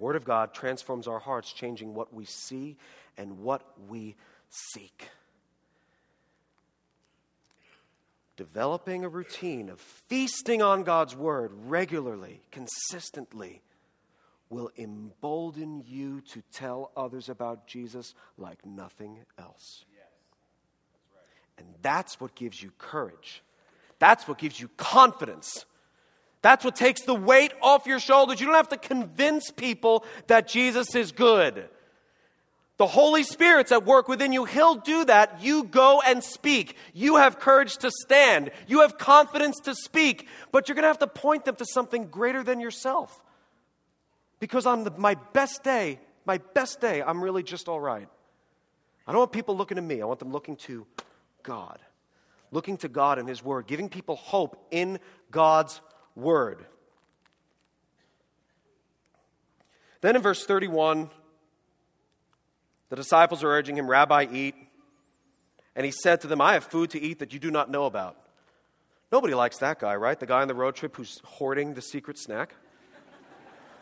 [0.00, 2.76] Word of God transforms our hearts, changing what we see
[3.18, 4.16] and what we
[4.48, 5.08] seek.
[8.36, 13.60] Developing a routine of feasting on God's Word regularly, consistently,
[14.48, 19.84] will embolden you to tell others about Jesus like nothing else.
[19.92, 20.06] Yes.
[20.92, 21.64] That's right.
[21.66, 23.42] And that's what gives you courage.
[23.98, 25.66] That's what gives you confidence
[26.42, 28.40] that's what takes the weight off your shoulders.
[28.40, 31.68] You don't have to convince people that Jesus is good.
[32.78, 34.46] The Holy Spirit's at work within you.
[34.46, 35.42] He'll do that.
[35.42, 36.76] You go and speak.
[36.94, 38.50] You have courage to stand.
[38.66, 40.28] You have confidence to speak.
[40.50, 43.20] But you're going to have to point them to something greater than yourself.
[44.38, 48.08] Because on the, my best day, my best day, I'm really just all right.
[49.06, 50.00] I don't want people looking to me.
[50.00, 50.86] I want them looking to
[51.42, 51.80] God.
[52.50, 54.98] Looking to God and His Word, giving people hope in
[55.30, 55.82] God's
[56.20, 56.64] word.
[60.00, 61.10] Then in verse 31,
[62.88, 64.54] the disciples are urging him, Rabbi, eat.
[65.76, 67.84] And he said to them, I have food to eat that you do not know
[67.84, 68.16] about.
[69.12, 70.18] Nobody likes that guy, right?
[70.18, 72.54] The guy on the road trip who's hoarding the secret snack.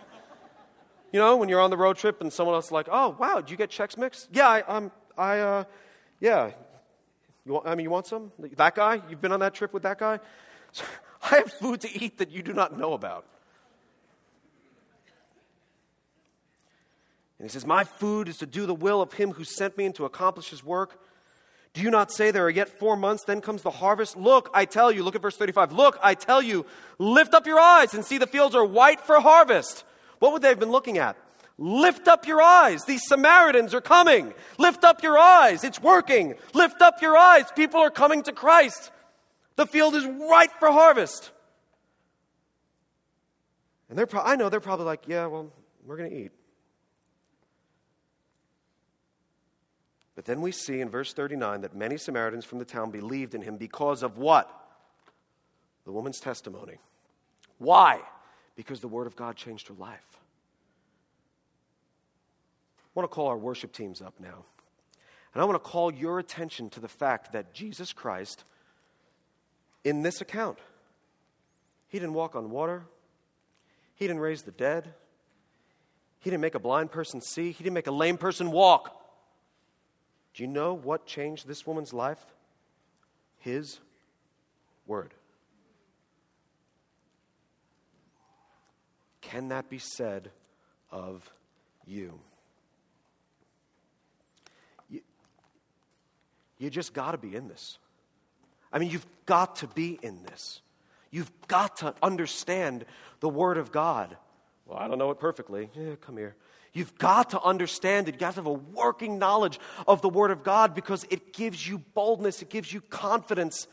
[1.13, 3.37] you know, when you're on the road trip and someone else is like, oh, wow,
[3.37, 4.29] did you get Chex Mix?
[4.33, 5.65] Yeah, I, um, I, uh,
[6.21, 6.51] yeah.
[7.45, 8.33] You want, I mean, you want some?
[8.57, 9.01] That guy?
[9.09, 10.21] You've been on that trip with that guy?
[11.23, 13.25] I have food to eat that you do not know about.
[17.39, 19.87] And he says, My food is to do the will of him who sent me
[19.87, 21.01] and to accomplish his work.
[21.75, 24.17] Do you not say there are yet four months, then comes the harvest?
[24.17, 25.73] Look, I tell you, look at verse 35.
[25.73, 26.67] Look, I tell you,
[26.99, 29.85] lift up your eyes and see the fields are white for harvest.
[30.19, 31.17] What would they have been looking at?
[31.59, 32.85] Lift up your eyes.
[32.85, 34.33] These Samaritans are coming.
[34.59, 35.65] Lift up your eyes.
[35.65, 36.35] It's working.
[36.55, 37.45] Lift up your eyes.
[37.55, 38.91] People are coming to Christ.
[39.59, 41.33] The field is ripe for harvest.
[43.89, 45.53] And they're pro- I know they're probably like, yeah, well,
[45.85, 46.31] we're going to eat.
[50.15, 53.43] But then we see in verse 39 that many Samaritans from the town believed in
[53.43, 54.49] him because of what?
[55.85, 56.77] The woman's testimony.
[57.59, 58.01] Why?
[58.55, 60.21] Because the word of God changed her life.
[62.79, 64.45] I want to call our worship teams up now.
[65.35, 68.45] And I want to call your attention to the fact that Jesus Christ,
[69.85, 70.59] in this account,
[71.89, 72.85] he didn't walk on water,
[73.95, 74.95] he didn't raise the dead,
[76.21, 78.95] he didn't make a blind person see, he didn't make a lame person walk.
[80.35, 82.25] Do you know what changed this woman's life?
[83.39, 83.81] His
[84.87, 85.15] word.
[89.21, 90.31] Can that be said
[90.91, 91.31] of
[91.87, 92.19] you?
[94.89, 95.01] You,
[96.59, 97.79] you just got to be in this.
[98.73, 100.61] I mean, you've got to be in this.
[101.11, 102.85] You've got to understand
[103.21, 104.17] the Word of God.
[104.67, 105.71] Well, I don't know it perfectly.
[105.75, 106.37] Yeah, come here.
[106.75, 108.21] You've got to understand it.
[108.21, 111.67] You have to have a working knowledge of the Word of God because it gives
[111.67, 113.67] you boldness, it gives you confidence,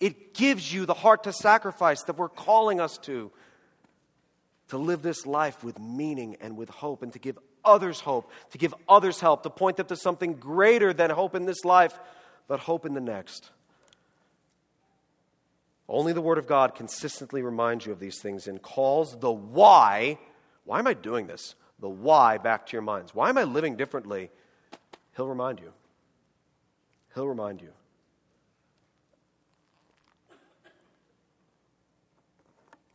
[0.00, 3.32] it gives you the heart to sacrifice that we're calling us to.
[4.68, 8.58] To live this life with meaning and with hope, and to give others hope, to
[8.58, 11.98] give others help, to point them to something greater than hope in this life,
[12.48, 13.50] but hope in the next.
[15.88, 20.18] Only the Word of God consistently reminds you of these things and calls the why.
[20.64, 21.54] Why am I doing this?
[21.82, 23.14] the why back to your minds.
[23.14, 24.30] Why am I living differently?
[25.16, 25.72] He'll remind you.
[27.14, 27.70] He'll remind you.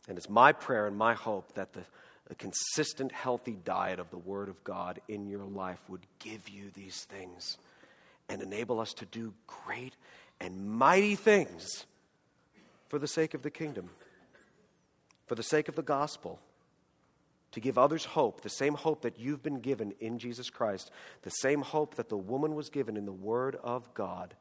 [0.08, 1.82] And it's my prayer and my hope that the,
[2.28, 6.70] the, consistent, healthy diet of the Word of God in your life would give you
[6.72, 7.58] these things
[8.30, 9.94] and enable us to do great
[10.40, 11.84] and mighty things
[12.88, 13.90] for the sake of the kingdom,
[15.26, 16.40] for the sake of the gospel
[17.52, 20.90] to give others hope, the same hope that you've been given in Jesus Christ,
[21.22, 24.34] the same hope that the woman was given in the Word of God.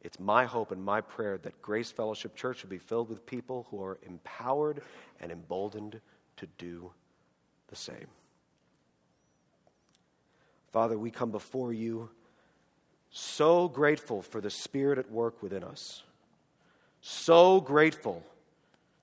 [0.00, 3.66] It's my hope and my prayer that Grace Fellowship Church will be filled with people
[3.70, 4.82] who are empowered
[5.20, 6.00] and emboldened
[6.36, 6.92] to do
[7.68, 8.06] the same.
[10.72, 12.10] Father, we come before you
[13.10, 16.02] so grateful for the Spirit at work within us,
[17.00, 18.22] so grateful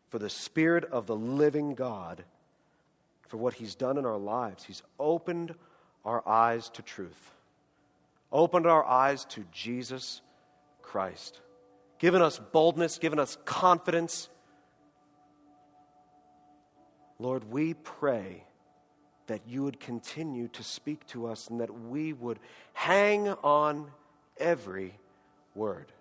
[0.10, 2.24] for the Spirit of the living God
[3.28, 4.64] for what He's done in our lives.
[4.64, 5.56] He's opened
[6.04, 7.32] our eyes to truth,
[8.32, 10.22] opened our eyes to Jesus
[10.82, 11.42] Christ,
[12.00, 14.30] given us boldness, given us confidence.
[17.20, 18.44] Lord, we pray
[19.28, 22.40] that you would continue to speak to us and that we would
[22.74, 23.90] hang on
[24.38, 24.94] every
[25.56, 25.92] word.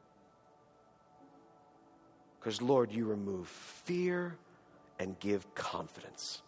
[2.44, 4.36] Because, Lord, you remove fear
[4.98, 6.42] and give confidence.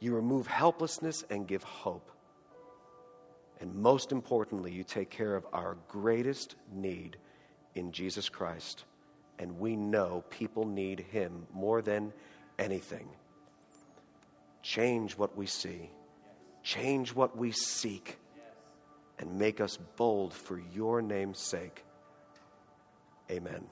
[0.00, 2.10] You remove helplessness and give hope.
[3.60, 7.18] And most importantly, you take care of our greatest need
[7.76, 8.84] in Jesus Christ.
[9.38, 12.12] And we know people need Him more than
[12.58, 13.08] anything.
[14.62, 15.88] Change what we see,
[16.64, 18.18] change what we seek,
[19.20, 21.84] and make us bold for your name's sake.
[23.30, 23.64] Amen.